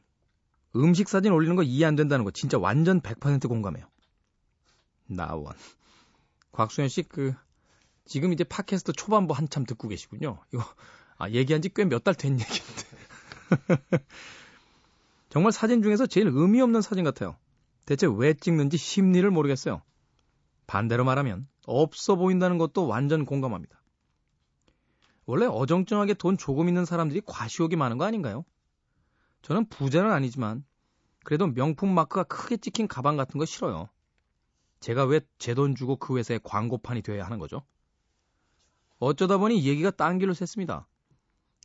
음식 0.75 1.09
사진 1.09 1.31
올리는 1.31 1.55
거 1.55 1.63
이해 1.63 1.85
안 1.85 1.95
된다는 1.95 2.25
거 2.25 2.31
진짜 2.31 2.57
완전 2.57 3.01
100% 3.01 3.47
공감해요. 3.47 3.85
나원. 5.07 5.53
곽수현 6.51 6.89
씨, 6.89 7.03
그, 7.03 7.33
지금 8.05 8.33
이제 8.33 8.43
팟캐스트 8.43 8.93
초반부 8.93 9.33
한참 9.33 9.65
듣고 9.65 9.87
계시군요. 9.87 10.39
이거, 10.53 10.63
아, 11.17 11.29
얘기한 11.29 11.61
지 11.61 11.69
꽤 11.69 11.85
몇 11.85 12.03
달 12.03 12.15
된 12.15 12.39
얘기인데. 12.39 12.83
정말 15.29 15.51
사진 15.51 15.81
중에서 15.81 16.07
제일 16.07 16.27
의미 16.27 16.61
없는 16.61 16.81
사진 16.81 17.03
같아요. 17.05 17.37
대체 17.85 18.07
왜 18.07 18.33
찍는지 18.33 18.77
심리를 18.77 19.29
모르겠어요. 19.29 19.81
반대로 20.67 21.03
말하면 21.03 21.47
없어 21.67 22.15
보인다는 22.15 22.57
것도 22.57 22.87
완전 22.87 23.25
공감합니다. 23.25 23.81
원래 25.25 25.45
어정쩡하게 25.45 26.15
돈 26.15 26.37
조금 26.37 26.67
있는 26.67 26.85
사람들이 26.85 27.21
과시욕이 27.25 27.75
많은 27.75 27.97
거 27.97 28.05
아닌가요? 28.05 28.43
저는 29.43 29.67
부자는 29.69 30.11
아니지만 30.11 30.65
그래도 31.23 31.47
명품 31.47 31.93
마크가 31.93 32.23
크게 32.23 32.57
찍힌 32.57 32.87
가방 32.87 33.17
같은 33.17 33.37
거 33.37 33.45
싫어요. 33.45 33.89
제가 34.79 35.05
왜 35.05 35.21
제 35.37 35.53
돈 35.53 35.75
주고 35.75 35.95
그 35.97 36.17
회사의 36.17 36.39
광고판이 36.43 37.01
되어야 37.03 37.23
하는 37.25 37.37
거죠? 37.37 37.63
어쩌다 38.97 39.37
보니 39.37 39.65
얘기가 39.65 39.91
딴 39.91 40.17
길로 40.17 40.33
샜습니다. 40.33 40.85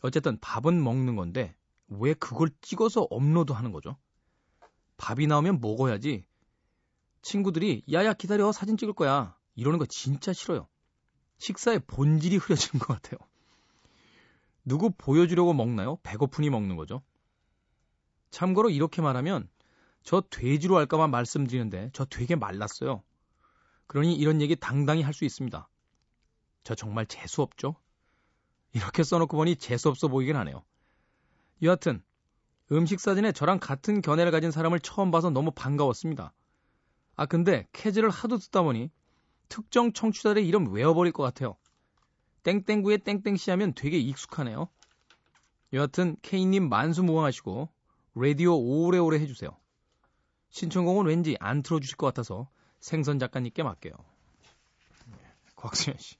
어쨌든 0.02 0.38
밥은 0.40 0.82
먹는 0.82 1.16
건데 1.16 1.54
왜 1.88 2.12
그걸 2.14 2.50
찍어서 2.60 3.06
업로드하는 3.10 3.72
거죠? 3.72 3.96
밥이 4.98 5.26
나오면 5.26 5.60
먹어야지. 5.60 6.26
친구들이 7.26 7.82
야야 7.92 8.12
기다려 8.12 8.52
사진 8.52 8.76
찍을 8.76 8.94
거야 8.94 9.36
이러는 9.56 9.80
거 9.80 9.86
진짜 9.86 10.32
싫어요. 10.32 10.68
식사의 11.38 11.80
본질이 11.88 12.36
흐려지는 12.36 12.78
것 12.78 12.94
같아요. 12.94 13.18
누구 14.64 14.92
보여주려고 14.96 15.52
먹나요? 15.52 15.98
배고프니 16.04 16.50
먹는 16.50 16.76
거죠. 16.76 17.02
참고로 18.30 18.70
이렇게 18.70 19.02
말하면 19.02 19.48
저 20.04 20.20
돼지로 20.30 20.76
할까봐 20.76 21.08
말씀드리는데 21.08 21.90
저 21.92 22.04
되게 22.04 22.36
말랐어요. 22.36 23.02
그러니 23.88 24.14
이런 24.14 24.40
얘기 24.40 24.54
당당히 24.54 25.02
할 25.02 25.12
수 25.12 25.24
있습니다. 25.24 25.68
저 26.62 26.74
정말 26.76 27.06
재수없죠? 27.06 27.74
이렇게 28.72 29.02
써놓고 29.02 29.36
보니 29.36 29.56
재수없어 29.56 30.06
보이긴 30.06 30.36
하네요. 30.36 30.64
여하튼 31.62 32.04
음식 32.70 33.00
사진에 33.00 33.32
저랑 33.32 33.58
같은 33.58 34.00
견해를 34.00 34.30
가진 34.30 34.52
사람을 34.52 34.78
처음 34.78 35.10
봐서 35.10 35.28
너무 35.30 35.50
반가웠습니다. 35.50 36.32
아 37.16 37.26
근데 37.26 37.66
캐즈를 37.72 38.10
하도 38.10 38.38
듣다 38.38 38.62
보니 38.62 38.90
특정 39.48 39.92
청취자들의 39.92 40.46
이름 40.46 40.72
외워버릴 40.72 41.12
것 41.12 41.22
같아요. 41.22 41.56
땡땡구의 42.42 42.98
땡땡씨 42.98 43.50
하면 43.50 43.74
되게 43.74 43.98
익숙하네요. 43.98 44.68
여하튼 45.72 46.16
K님 46.22 46.68
만수무강하시고 46.68 47.68
라디오 48.14 48.56
오래오래 48.56 49.18
해주세요. 49.20 49.50
신청곡은 50.50 51.06
왠지 51.06 51.36
안 51.40 51.62
틀어주실 51.62 51.96
것 51.96 52.06
같아서 52.06 52.48
생선 52.80 53.18
작가님께 53.18 53.62
맡겨요. 53.62 53.94
곽수현 55.56 55.96
씨. 55.98 56.16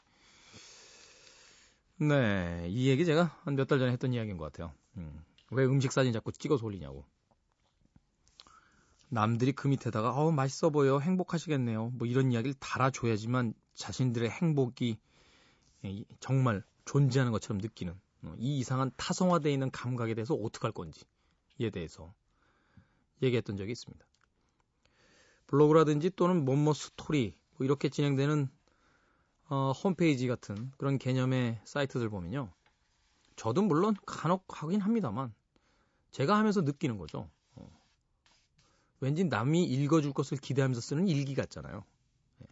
네, 1.99 2.66
이 2.68 2.88
얘기 2.88 3.05
제가 3.05 3.38
한 3.44 3.55
몇 3.57 3.66
달 3.68 3.78
전에 3.78 3.92
했던 3.92 4.12
이야기인 4.12 4.36
것 4.36 4.44
같아요. 4.53 4.72
음, 4.97 5.24
왜 5.51 5.64
음식 5.64 5.92
사진 5.92 6.12
자꾸 6.12 6.32
찍어서 6.32 6.66
올리냐고. 6.66 7.05
남들이 9.09 9.53
그 9.53 9.69
밑에다가 9.69 10.11
어우 10.15 10.33
맛있어 10.33 10.71
보여 10.71 10.99
행복하시겠네요. 10.99 11.91
뭐 11.91 12.07
이런 12.07 12.33
이야기를 12.33 12.55
달아줘야지만 12.59 13.55
자신들의 13.75 14.31
행복이 14.31 14.99
정말 16.21 16.65
존재하는 16.85 17.33
것처럼 17.33 17.59
느끼는 17.59 17.99
어, 18.23 18.35
이 18.39 18.59
이상한 18.59 18.91
타성화되어 18.97 19.53
있는 19.53 19.71
감각에 19.71 20.15
대해서 20.15 20.35
어떻게 20.35 20.67
할 20.67 20.73
건지에 20.73 21.71
대해서 21.73 22.13
얘기했던 23.23 23.57
적이 23.57 23.73
있습니다. 23.73 24.05
블로그라든지 25.47 26.11
또는 26.17 26.45
뭐뭐 26.45 26.75
스토리 26.75 27.39
뭐 27.57 27.65
이렇게 27.65 27.89
진행되는 27.89 28.49
어, 29.49 29.73
홈페이지 29.73 30.27
같은 30.27 30.73
그런 30.77 30.99
개념의 30.99 31.61
사이트들 31.65 32.09
보면요. 32.09 32.53
저도 33.37 33.63
물론 33.63 33.95
간혹 34.07 34.45
하긴 34.49 34.81
합니다만 34.81 35.33
제가 36.11 36.37
하면서 36.37 36.63
느끼는 36.63 36.99
거죠. 36.99 37.31
어. 38.97 39.01
왠지 39.01 39.24
남이 39.24 39.64
읽어줄 39.64 40.12
것을 40.12 40.38
기대하면서 40.38 40.80
쓰는 40.80 41.09
일기 41.09 41.34
같잖아요. 41.34 41.84
예. 42.42 42.47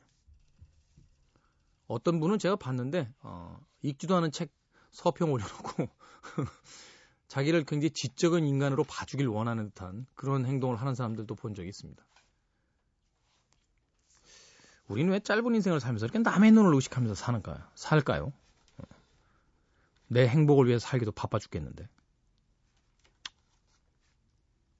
어떤 1.86 2.20
분은 2.20 2.38
제가 2.38 2.56
봤는데 2.56 3.12
어, 3.20 3.60
읽지도 3.82 4.16
않은 4.16 4.32
책 4.32 4.50
서평 4.90 5.32
올려놓고 5.32 5.88
자기를 7.28 7.64
굉장히 7.64 7.90
지적인 7.90 8.46
인간으로 8.46 8.84
봐주길 8.84 9.26
원하는 9.26 9.70
듯한 9.70 10.06
그런 10.14 10.46
행동을 10.46 10.76
하는 10.76 10.94
사람들도 10.94 11.34
본 11.34 11.54
적이 11.54 11.68
있습니다. 11.70 12.04
우리는 14.88 15.10
왜 15.10 15.18
짧은 15.18 15.54
인생을 15.54 15.80
살면서 15.80 16.06
이렇게 16.06 16.18
남의 16.18 16.52
눈을 16.52 16.74
의식하면서 16.74 17.14
사는가요? 17.14 17.58
살까요? 17.74 18.32
내 20.08 20.28
행복을 20.28 20.66
위해서 20.66 20.86
살기도 20.86 21.10
바빠 21.12 21.38
죽겠는데. 21.38 21.88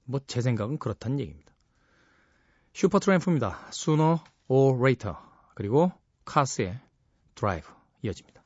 뭐 0.05 0.21
제 0.27 0.41
생각은 0.41 0.77
그렇다는 0.77 1.19
얘기입니다. 1.19 1.44
슈퍼트램프입니다. 2.75 3.57
Or 4.49 4.77
Later 4.77 5.15
그리고 5.55 5.93
카스의 6.25 6.77
Drive 7.35 7.73
이어집니다. 8.01 8.44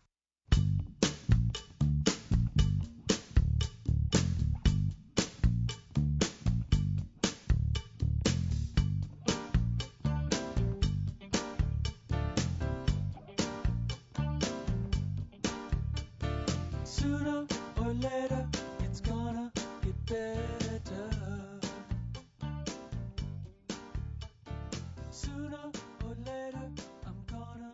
Sooner 25.50 25.72
or 26.06 26.16
later, 26.28 26.70
I'm 27.08 27.16
gonna 27.26 27.74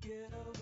get 0.00 0.32
over 0.32 0.59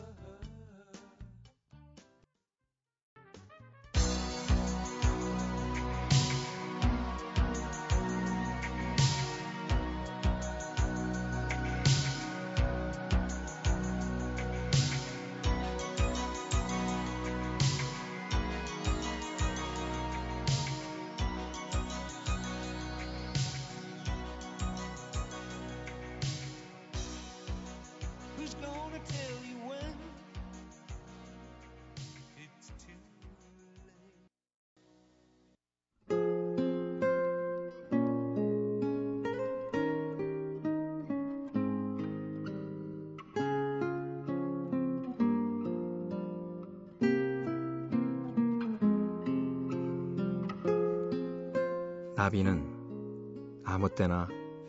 나비는 52.28 53.62
아무 53.64 53.88
때나 53.88 54.28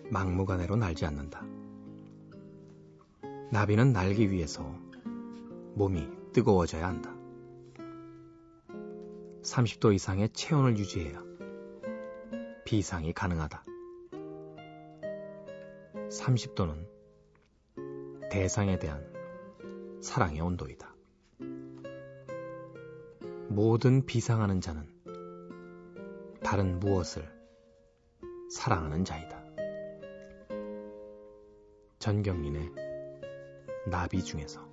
막무가내로 0.10 0.78
날지 0.78 1.05
않는다. 1.05 1.43
나비는 3.51 3.91
날기 3.91 4.32
위해서 4.32 4.64
몸이 5.76 6.07
뜨거워져야 6.32 6.88
한다. 6.88 7.14
30도 9.41 9.93
이상의 9.93 10.30
체온을 10.30 10.78
유지해야 10.78 11.22
비상이 12.64 13.12
가능하다. 13.12 13.66
30도는 15.93 16.88
대상에 18.32 18.80
대한 18.80 19.05
사랑의 20.01 20.39
온도이다. 20.39 20.95
모든 23.49 24.05
비상하는 24.05 24.62
자는 24.62 24.88
다른 26.41 26.80
무엇을 26.80 27.39
사랑하는 28.50 29.06
자이다. 29.06 29.43
전경민의 32.00 32.72
나비 33.88 34.24
중에서 34.24 34.68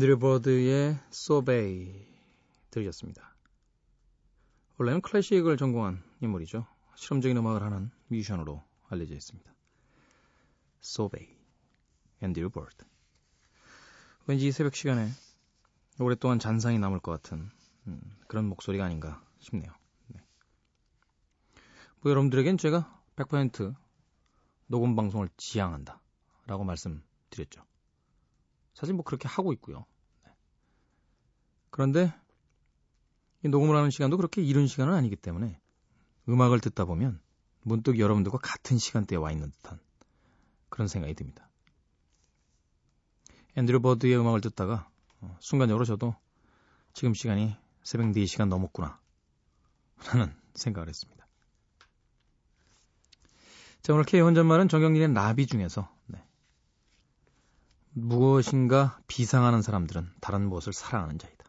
앤드류 0.00 0.18
버드의 0.18 0.98
Sovay 1.10 2.06
들으셨습니다. 2.70 3.36
원래는 4.78 5.02
클래식을 5.02 5.58
전공한 5.58 6.02
인물이죠. 6.22 6.66
실험적인 6.94 7.36
음악을 7.36 7.62
하는 7.62 7.90
뮤지션으로 8.08 8.64
알려져 8.88 9.14
있습니다. 9.14 9.52
Sovay, 10.80 11.28
앤드류 12.22 12.48
버드. 12.48 12.82
왠지 14.24 14.46
이 14.46 14.52
새벽 14.52 14.74
시간에 14.74 15.06
오랫동안 15.98 16.38
잔상이 16.38 16.78
남을 16.78 17.00
것 17.00 17.12
같은 17.12 17.50
음, 17.86 18.00
그런 18.26 18.46
목소리가 18.46 18.86
아닌가 18.86 19.22
싶네요. 19.40 19.70
네. 20.06 20.20
뭐 22.00 22.10
여러분들에겐 22.10 22.56
제가 22.56 23.02
100% 23.16 23.74
녹음 24.66 24.96
방송을 24.96 25.28
지향한다 25.36 26.00
라고 26.46 26.64
말씀드렸죠. 26.64 27.62
사실 28.74 28.94
뭐 28.94 29.04
그렇게 29.04 29.28
하고 29.28 29.52
있고요. 29.52 29.84
네. 30.24 30.30
그런데 31.70 32.14
이 33.42 33.48
녹음을 33.48 33.76
하는 33.76 33.90
시간도 33.90 34.16
그렇게 34.16 34.42
이른 34.42 34.66
시간은 34.66 34.94
아니기 34.94 35.16
때문에 35.16 35.60
음악을 36.28 36.60
듣다 36.60 36.84
보면 36.84 37.20
문득 37.62 37.98
여러분들과 37.98 38.38
같은 38.38 38.78
시간대에 38.78 39.16
와 39.18 39.32
있는 39.32 39.50
듯한 39.50 39.80
그런 40.68 40.88
생각이 40.88 41.14
듭니다. 41.14 41.48
앤드류 43.56 43.80
버드의 43.80 44.18
음악을 44.18 44.40
듣다가 44.40 44.88
어, 45.20 45.36
순간적으로 45.40 45.84
저도 45.84 46.14
지금 46.92 47.14
시간이 47.14 47.56
새벽 47.82 48.06
4시간 48.12 48.48
넘었구나 48.48 49.00
라는 50.06 50.34
생각을 50.54 50.88
했습니다. 50.88 51.26
자 53.82 53.94
오늘 53.94 54.04
K 54.04 54.20
혼잣말은 54.20 54.68
정경린의 54.68 55.08
나비 55.08 55.46
중에서 55.46 55.82
네. 55.82 55.99
무엇인가 57.92 59.00
비상하는 59.08 59.62
사람들은 59.62 60.08
다른 60.20 60.48
무엇을 60.48 60.72
사랑하는 60.72 61.18
자이다. 61.18 61.44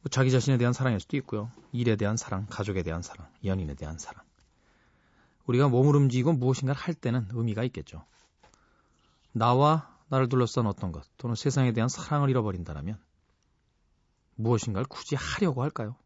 뭐 0.00 0.10
자기 0.10 0.32
자신에 0.32 0.58
대한 0.58 0.72
사랑일 0.72 0.98
수도 0.98 1.16
있고요. 1.18 1.52
일에 1.70 1.94
대한 1.96 2.16
사랑, 2.16 2.46
가족에 2.46 2.82
대한 2.82 3.02
사랑, 3.02 3.28
연인에 3.44 3.74
대한 3.74 3.98
사랑. 3.98 4.24
우리가 5.46 5.68
몸을 5.68 5.94
움직이고 5.94 6.32
무엇인가를 6.32 6.80
할 6.80 6.94
때는 6.94 7.28
의미가 7.30 7.62
있겠죠. 7.64 8.04
나와 9.32 9.96
나를 10.08 10.28
둘러싼 10.28 10.66
어떤 10.66 10.92
것 10.92 11.04
또는 11.16 11.36
세상에 11.36 11.72
대한 11.72 11.88
사랑을 11.88 12.28
잃어버린다면 12.28 12.98
무엇인가를 14.34 14.86
굳이 14.86 15.14
하려고 15.14 15.62
할까요? 15.62 15.96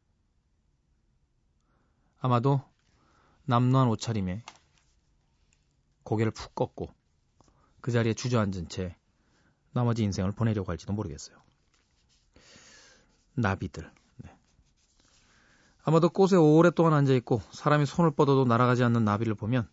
아마도 2.19 2.61
남루한 3.47 3.89
옷차림에 3.89 4.43
고개를 6.03 6.33
푹 6.33 6.55
꺾고 6.55 6.96
그 7.87 7.93
자리에 7.93 8.15
주저앉은 8.15 8.69
채 8.69 8.97
나머지 9.71 10.03
인생을 10.03 10.33
보내려고 10.33 10.73
할지도 10.73 10.93
모르겠어요. 10.93 11.41
나비들. 13.35 13.89
네. 14.17 14.37
아마도 15.85 16.09
꽃에 16.09 16.35
오랫동안 16.37 16.95
앉아있고 16.95 17.43
사람이 17.53 17.87
손을 17.87 18.11
뻗어도 18.11 18.45
날아가지 18.45 18.83
않는 18.83 19.05
나비를 19.05 19.37
보면 19.37 19.71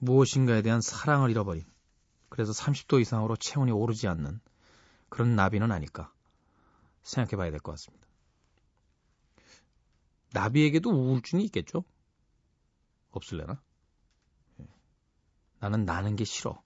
무엇인가에 0.00 0.60
대한 0.60 0.82
사랑을 0.82 1.30
잃어버린 1.30 1.64
그래서 2.28 2.52
30도 2.52 3.00
이상으로 3.00 3.36
체온이 3.36 3.72
오르지 3.72 4.06
않는 4.06 4.38
그런 5.08 5.34
나비는 5.34 5.72
아닐까 5.72 6.12
생각해 7.04 7.38
봐야 7.38 7.50
될 7.50 7.60
것 7.60 7.72
같습니다. 7.72 8.06
나비에게도 10.34 10.90
우울증이 10.90 11.42
있겠죠? 11.44 11.84
없을래나? 13.12 13.62
예. 14.60 14.68
나는 15.60 15.86
나는 15.86 16.14
게 16.14 16.24
싫어. 16.24 16.62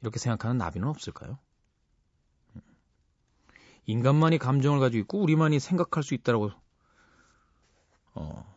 이렇게 0.00 0.18
생각하는 0.18 0.58
나비는 0.58 0.88
없을까요? 0.88 1.38
음. 2.54 2.62
인간만이 3.86 4.38
감정을 4.38 4.80
가지고 4.80 5.00
있고 5.00 5.20
우리만이 5.20 5.60
생각할 5.60 6.02
수 6.02 6.14
있다라고 6.14 6.50
어, 8.14 8.54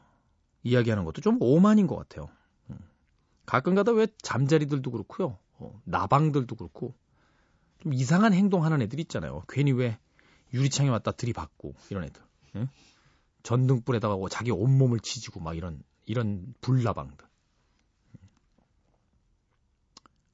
이야기하는 0.64 1.04
것도 1.06 1.22
좀 1.22 1.38
오만인 1.42 1.88
것 1.88 1.96
같아요. 1.96 2.30
음. 2.70 2.78
가끔가다 3.46 3.92
왜 3.92 4.08
잠자리들도 4.22 4.92
그렇고요. 4.92 5.38
어, 5.58 5.82
나방들도 5.86 6.56
그렇고 6.56 6.96
좀 7.80 7.94
이상한 7.94 8.34
행동하는 8.34 8.82
애들 8.82 9.00
있잖아요. 9.02 9.44
괜히 9.48 9.72
왜 9.72 9.98
유리창에 10.54 10.90
왔다 10.90 11.12
들이받고 11.12 11.76
이런 11.90 12.04
애들. 12.06 12.22
예? 12.56 12.68
전등불에다가 13.44 14.16
뭐 14.16 14.30
자기 14.30 14.52
온몸을 14.52 15.00
치지고 15.00 15.40
막 15.40 15.56
이런 15.56 15.82
이런 16.06 16.54
불나방들. 16.62 17.29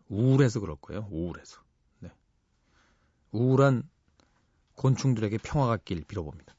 우울해서 0.09 0.59
그럴 0.59 0.75
거예요. 0.77 1.07
우울해서. 1.11 1.61
네. 1.99 2.09
우울한 3.31 3.89
곤충들에게 4.75 5.37
평화가 5.39 5.77
길 5.77 6.03
빌어봅니다. 6.03 6.55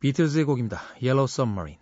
비틀즈의 0.00 0.44
곡입니다. 0.44 0.80
Yellow 1.02 1.24
Submarine. 1.24 1.80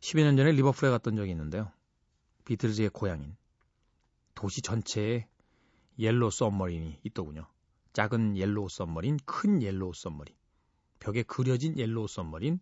10여 0.00 0.24
년 0.24 0.36
전에 0.36 0.52
리버풀에 0.52 0.90
갔던 0.90 1.16
적이 1.16 1.30
있는데요. 1.30 1.70
비틀즈의 2.44 2.90
고향인 2.90 3.36
도시 4.34 4.60
전체에 4.60 5.28
Yellow 5.98 6.30
Submarine이 6.30 6.98
있더군요. 7.04 7.46
작은 7.92 8.36
Yellow 8.36 8.68
Submarine, 8.68 9.18
큰 9.24 9.62
Yellow 9.62 9.92
Submarine, 9.94 10.34
벽에 10.98 11.22
그려진 11.22 11.78
Yellow 11.78 12.08
Submarine, 12.08 12.58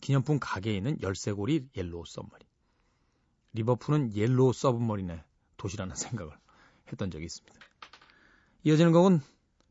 기념품 0.00 0.38
가게에 0.40 0.76
있는 0.76 0.96
열쇠고리 1.02 1.68
Yellow 1.76 2.04
Submarine. 2.06 2.46
리버풀은 3.52 4.14
Yellow 4.14 4.52
Submarine의 4.52 5.22
도시라는 5.58 5.94
생각을 5.94 6.32
했던 6.90 7.10
적이 7.10 7.26
있습니다. 7.26 7.58
이어지는 8.64 8.92
곡은 8.92 9.20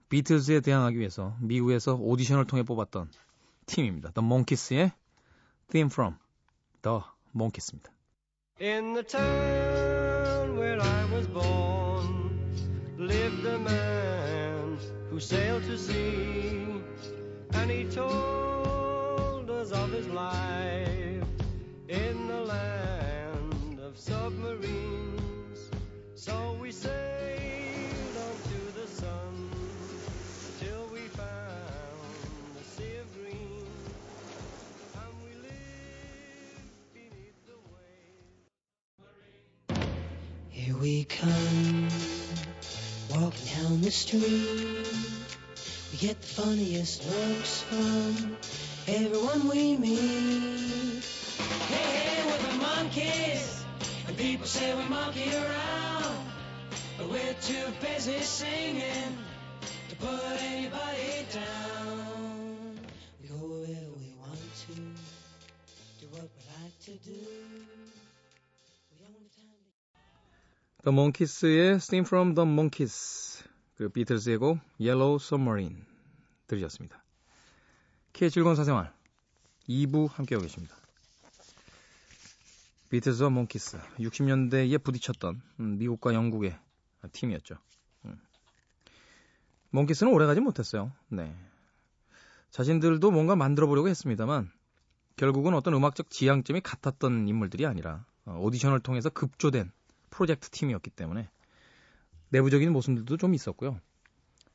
비틀즈에 0.10 0.62
대항하기 0.62 0.98
위해서 0.98 1.36
미국에서 1.42 1.96
오디션을 1.96 2.46
통해 2.46 2.64
뽑았던 2.64 3.10
팀입니다. 3.66 4.12
The 4.12 4.26
Monkees의 4.26 4.92
Theme 5.70 5.90
from 5.92 6.16
The 6.84 7.02
Monkeys입니다. 7.36 7.92
In 8.62 8.94
the 8.94 9.04
town 9.04 10.58
where 10.58 10.82
I 10.82 11.14
was 11.14 11.28
born 11.28 12.40
lived 12.98 13.46
a 13.46 13.60
man 13.60 14.80
who 15.10 15.20
sailed 15.20 15.64
to 15.66 15.78
sea, 15.78 16.82
and 17.54 17.70
he 17.70 17.84
told 17.90 19.50
us 19.52 19.72
of 19.72 19.92
his 19.92 20.08
life 20.10 20.87
sailed 26.82 28.38
the 28.76 28.88
sun 28.88 29.50
till 30.60 30.86
we 30.94 31.00
found 31.00 32.56
the 32.56 32.64
sea 32.64 32.98
of 32.98 33.08
green, 33.16 33.66
and 34.94 35.14
we 35.24 35.32
beneath 36.94 37.40
the 37.48 37.58
waves. 39.70 39.90
Here 40.50 40.78
we 40.78 41.06
come, 41.06 41.88
walking 43.10 43.48
down 43.56 43.82
the 43.82 43.92
street. 43.92 44.88
We 45.92 45.98
get 45.98 46.22
the 46.22 46.28
funniest 46.28 47.06
looks 47.06 47.62
from 47.64 48.38
everyone 48.88 49.48
we 49.48 49.78
meet. 49.78 51.04
Hey, 51.70 51.98
hey, 51.98 52.24
we're 52.28 52.42
the 52.52 52.58
monkeys, 52.58 53.66
and 54.08 54.16
people 54.16 54.46
say 54.46 54.76
we 54.76 54.84
monkey 54.84 55.34
around, 55.34 55.97
but 56.98 57.10
we're 57.10 57.38
too 57.42 57.68
busy 57.80 58.20
singing 58.22 59.14
to 59.90 59.96
put 59.98 60.20
anybody 60.42 61.26
down. 61.32 62.80
We 63.22 63.30
go 63.30 63.36
wherever 63.36 63.94
we 64.02 64.14
want 64.20 64.42
to, 64.66 64.74
do 66.02 66.08
what 66.12 66.26
we 66.26 66.42
like 66.58 66.76
to 66.86 66.94
do. 67.06 67.22
We 68.92 68.98
have 69.06 69.14
time 69.36 69.54
to 70.76 70.84
The 70.84 70.92
Monkeys의 70.92 71.82
Sing 71.82 72.06
from 72.06 72.34
the 72.34 72.46
Monkeys 72.46 73.44
그리고 73.78 73.94
비틀즈의 73.94 74.38
곡 74.38 74.60
Yellow 74.80 75.18
Submarine 75.22 75.84
들으셨습니다. 76.48 77.04
K의 78.14 78.32
즐거운 78.32 78.56
사생활 78.56 78.92
2부 79.70 80.10
함께하고 80.10 80.44
계십니다. 80.44 80.76
비틀즈와 82.90 83.30
몽키스 83.30 83.78
60년대에 84.00 84.82
부딪혔던 84.82 85.42
음, 85.60 85.78
미국과 85.78 86.14
영국의 86.14 86.58
팀이었죠. 87.10 87.56
음. 88.06 88.20
몽키스는 89.72 90.12
오래가지 90.14 90.40
못했어요. 90.40 90.92
네. 91.10 91.36
자신들도 92.52 93.12
뭔가 93.12 93.36
만들어 93.36 93.68
보려고 93.68 93.90
했습니다만 93.90 94.52
결국은 95.16 95.54
어떤 95.54 95.74
음악적 95.74 96.10
지향점이 96.10 96.62
같았던 96.62 97.28
인물들이 97.28 97.66
아니라 97.66 98.06
어, 98.26 98.38
오디션을 98.40 98.80
통해서 98.82 99.10
급조된 99.10 99.72
프로젝트 100.10 100.50
팀이었기 100.50 100.90
때문에 100.92 101.30
내부적인 102.30 102.72
모순들도 102.72 103.18
좀 103.18 103.34
있었고요. 103.34 103.80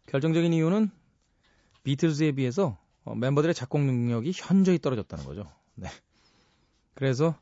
결정적인 0.06 0.52
이유는 0.52 0.90
비틀즈에 1.84 2.32
비해서 2.32 2.78
어, 3.04 3.14
멤버들의 3.14 3.54
작곡 3.54 3.82
능력이 3.82 4.32
현저히 4.34 4.78
떨어졌다는 4.78 5.24
거죠. 5.24 5.50
네. 5.74 5.88
그래서 6.94 7.38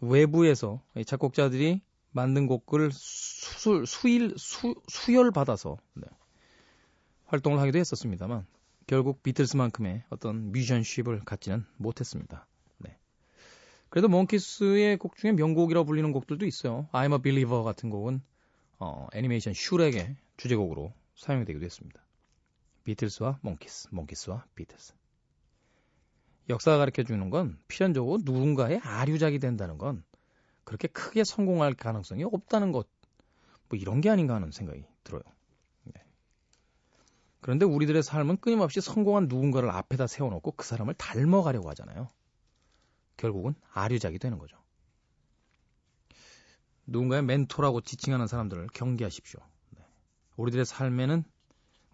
외부에서 0.00 0.80
이 0.96 1.04
작곡자들이 1.04 1.82
만든 2.18 2.48
곡을 2.48 2.90
수, 2.90 3.84
수일 3.86 4.34
수, 4.36 4.74
수혈 4.88 5.30
받아서 5.30 5.78
네. 5.94 6.08
활동을 7.26 7.60
하기도 7.60 7.78
했었습니다만 7.78 8.44
결국 8.88 9.22
비틀스만큼의 9.22 10.02
어떤 10.10 10.50
musicianship을 10.50 11.20
갖지는 11.24 11.64
못했습니다. 11.76 12.48
네. 12.78 12.98
그래도 13.88 14.08
몽키스의 14.08 14.96
곡 14.96 15.14
중에 15.16 15.30
명곡이라고 15.30 15.86
불리는 15.86 16.10
곡들도 16.10 16.44
있어요. 16.44 16.88
I'm 16.92 17.12
a 17.12 17.22
Believer 17.22 17.62
같은 17.62 17.88
곡은 17.88 18.20
어, 18.80 19.06
애니메이션 19.12 19.52
슈렉의 19.52 20.16
주제곡으로 20.38 20.92
사용되기도 21.14 21.64
했습니다. 21.64 22.04
비틀스와 22.82 23.38
몽키스, 23.42 23.90
몽키스와 23.92 24.44
비틀스. 24.56 24.94
역사가 26.48 26.78
가르쳐 26.78 27.04
주는 27.04 27.30
건 27.30 27.58
필연적으로 27.68 28.18
누군가의 28.24 28.78
아류작이 28.78 29.38
된다는 29.38 29.78
건 29.78 30.02
그렇게 30.68 30.86
크게 30.86 31.24
성공할 31.24 31.72
가능성이 31.72 32.24
없다는 32.24 32.72
것, 32.72 32.86
뭐 33.70 33.78
이런 33.78 34.02
게 34.02 34.10
아닌가 34.10 34.34
하는 34.34 34.50
생각이 34.50 34.84
들어요. 35.02 35.22
네. 35.84 35.94
그런데 37.40 37.64
우리들의 37.64 38.02
삶은 38.02 38.36
끊임없이 38.36 38.82
성공한 38.82 39.28
누군가를 39.28 39.70
앞에다 39.70 40.06
세워놓고 40.06 40.52
그 40.52 40.66
사람을 40.66 40.92
닮아가려고 40.92 41.70
하잖아요. 41.70 42.10
결국은 43.16 43.54
아류작이 43.72 44.18
되는 44.18 44.36
거죠. 44.36 44.58
누군가의 46.84 47.22
멘토라고 47.22 47.80
지칭하는 47.80 48.26
사람들을 48.26 48.66
경계하십시오. 48.74 49.40
네. 49.70 49.86
우리들의 50.36 50.66
삶에는 50.66 51.24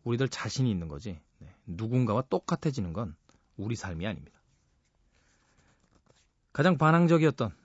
우리들 0.02 0.28
자신이 0.28 0.68
있는 0.68 0.88
거지. 0.88 1.20
네. 1.38 1.54
누군가와 1.66 2.22
똑같아지는 2.22 2.92
건 2.92 3.14
우리 3.56 3.76
삶이 3.76 4.04
아닙니다. 4.04 4.36
가장 6.52 6.76
반항적이었던 6.76 7.62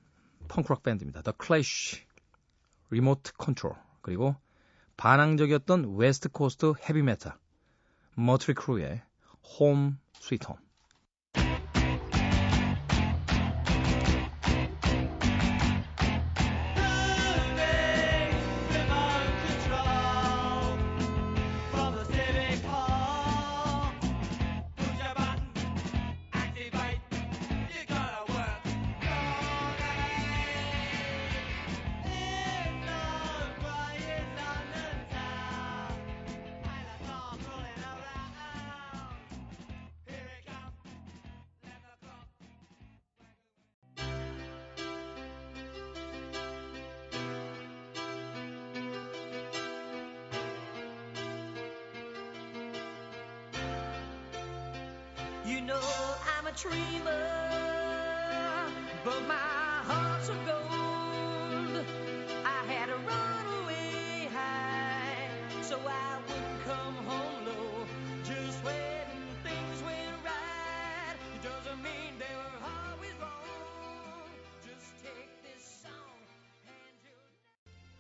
펑크락 0.50 0.84
밴드입니다. 0.84 1.22
The 1.22 1.34
Clash, 1.42 2.06
Remote 2.90 3.32
Control 3.42 3.80
그리고 4.02 4.36
반항적이었던 4.98 5.96
West 5.96 6.30
Coast 6.30 6.74
헤비 6.90 7.02
메탈 7.02 7.38
머틀리 8.16 8.54
크루의 8.56 9.02
Home 9.60 9.94
Sweet 10.18 10.46
Home 10.50 10.69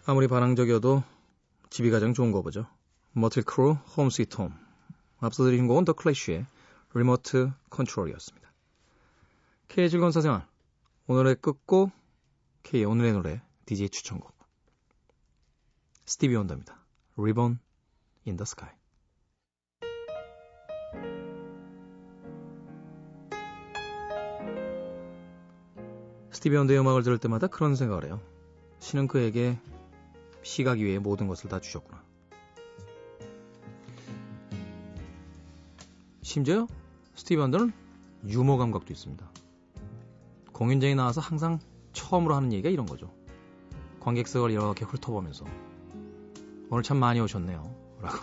아무리 0.10 0.28
반항적이어도 0.28 1.03
집이 1.70 1.91
가장 1.91 2.16
좋은가 2.16 2.42
보죠. 2.41 2.66
Mötley 3.12 3.44
Crüe 3.44 3.74
Home 3.96 4.10
Sweet 4.10 4.38
Home 4.38 4.52
앞서 5.20 5.43
드린 5.43 5.68
곡은 5.68 5.86
The 5.86 5.94
Clash의 5.94 6.48
Remote 6.96 7.52
Control이었습니다. 7.70 8.52
K의 9.68 9.88
즐거운 9.91 10.12
사생활 10.12 10.47
오늘의 11.05 11.36
끝곡 11.36 11.91
K의 12.64 12.86
오늘의 12.86 13.14
노래 13.14 13.41
DJ 13.68 13.89
추천곡 13.89 14.34
스티비 16.07 16.36
원더입니다. 16.36 16.84
Ribbon 17.16 17.60
in 18.26 18.36
the 18.36 18.41
Sky 18.41 18.72
스티비 26.32 26.55
원더의 26.55 26.80
음악을 26.80 27.03
들을 27.03 27.20
때마다 27.20 27.45
그런 27.45 27.76
생각을 27.76 28.05
해요. 28.05 28.20
신은 28.80 29.07
그에게 29.07 29.60
시각 30.50 30.80
위에 30.80 30.97
모든 30.97 31.28
것을 31.28 31.47
다 31.47 31.60
주셨구나. 31.60 32.04
심지어 36.24 36.66
스티브 37.14 37.39
원더는 37.39 37.72
유머 38.26 38.58
감각도 38.58 38.91
있습니다. 38.91 39.32
공연장에 40.52 40.95
나와서 40.95 41.22
항상 41.22 41.60
처음으로 41.93 42.34
하는 42.34 42.52
얘기가 42.52 42.70
이런 42.70 42.88
거죠. 42.88 43.14
관객석을 44.00 44.50
이렇게 44.50 44.86
훑어보면서 44.86 45.45
오늘 46.72 46.82
참 46.82 46.97
많이 46.97 47.20
오셨네요. 47.20 48.00
라고. 48.02 48.18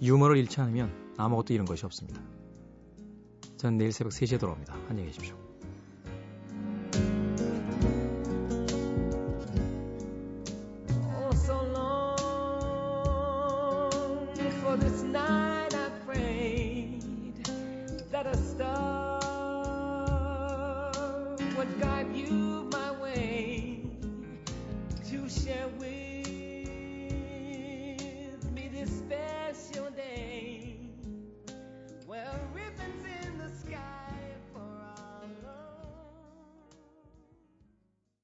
유머를 0.00 0.38
잃지 0.38 0.58
않으면 0.58 1.14
아무것도 1.18 1.52
잃은 1.52 1.66
것이 1.66 1.84
없습니다. 1.84 2.22
전 3.58 3.76
내일 3.76 3.92
새벽 3.92 4.12
3시에 4.12 4.40
돌아옵니다. 4.40 4.72
안녕히 4.88 5.08
계십시오. 5.08 5.49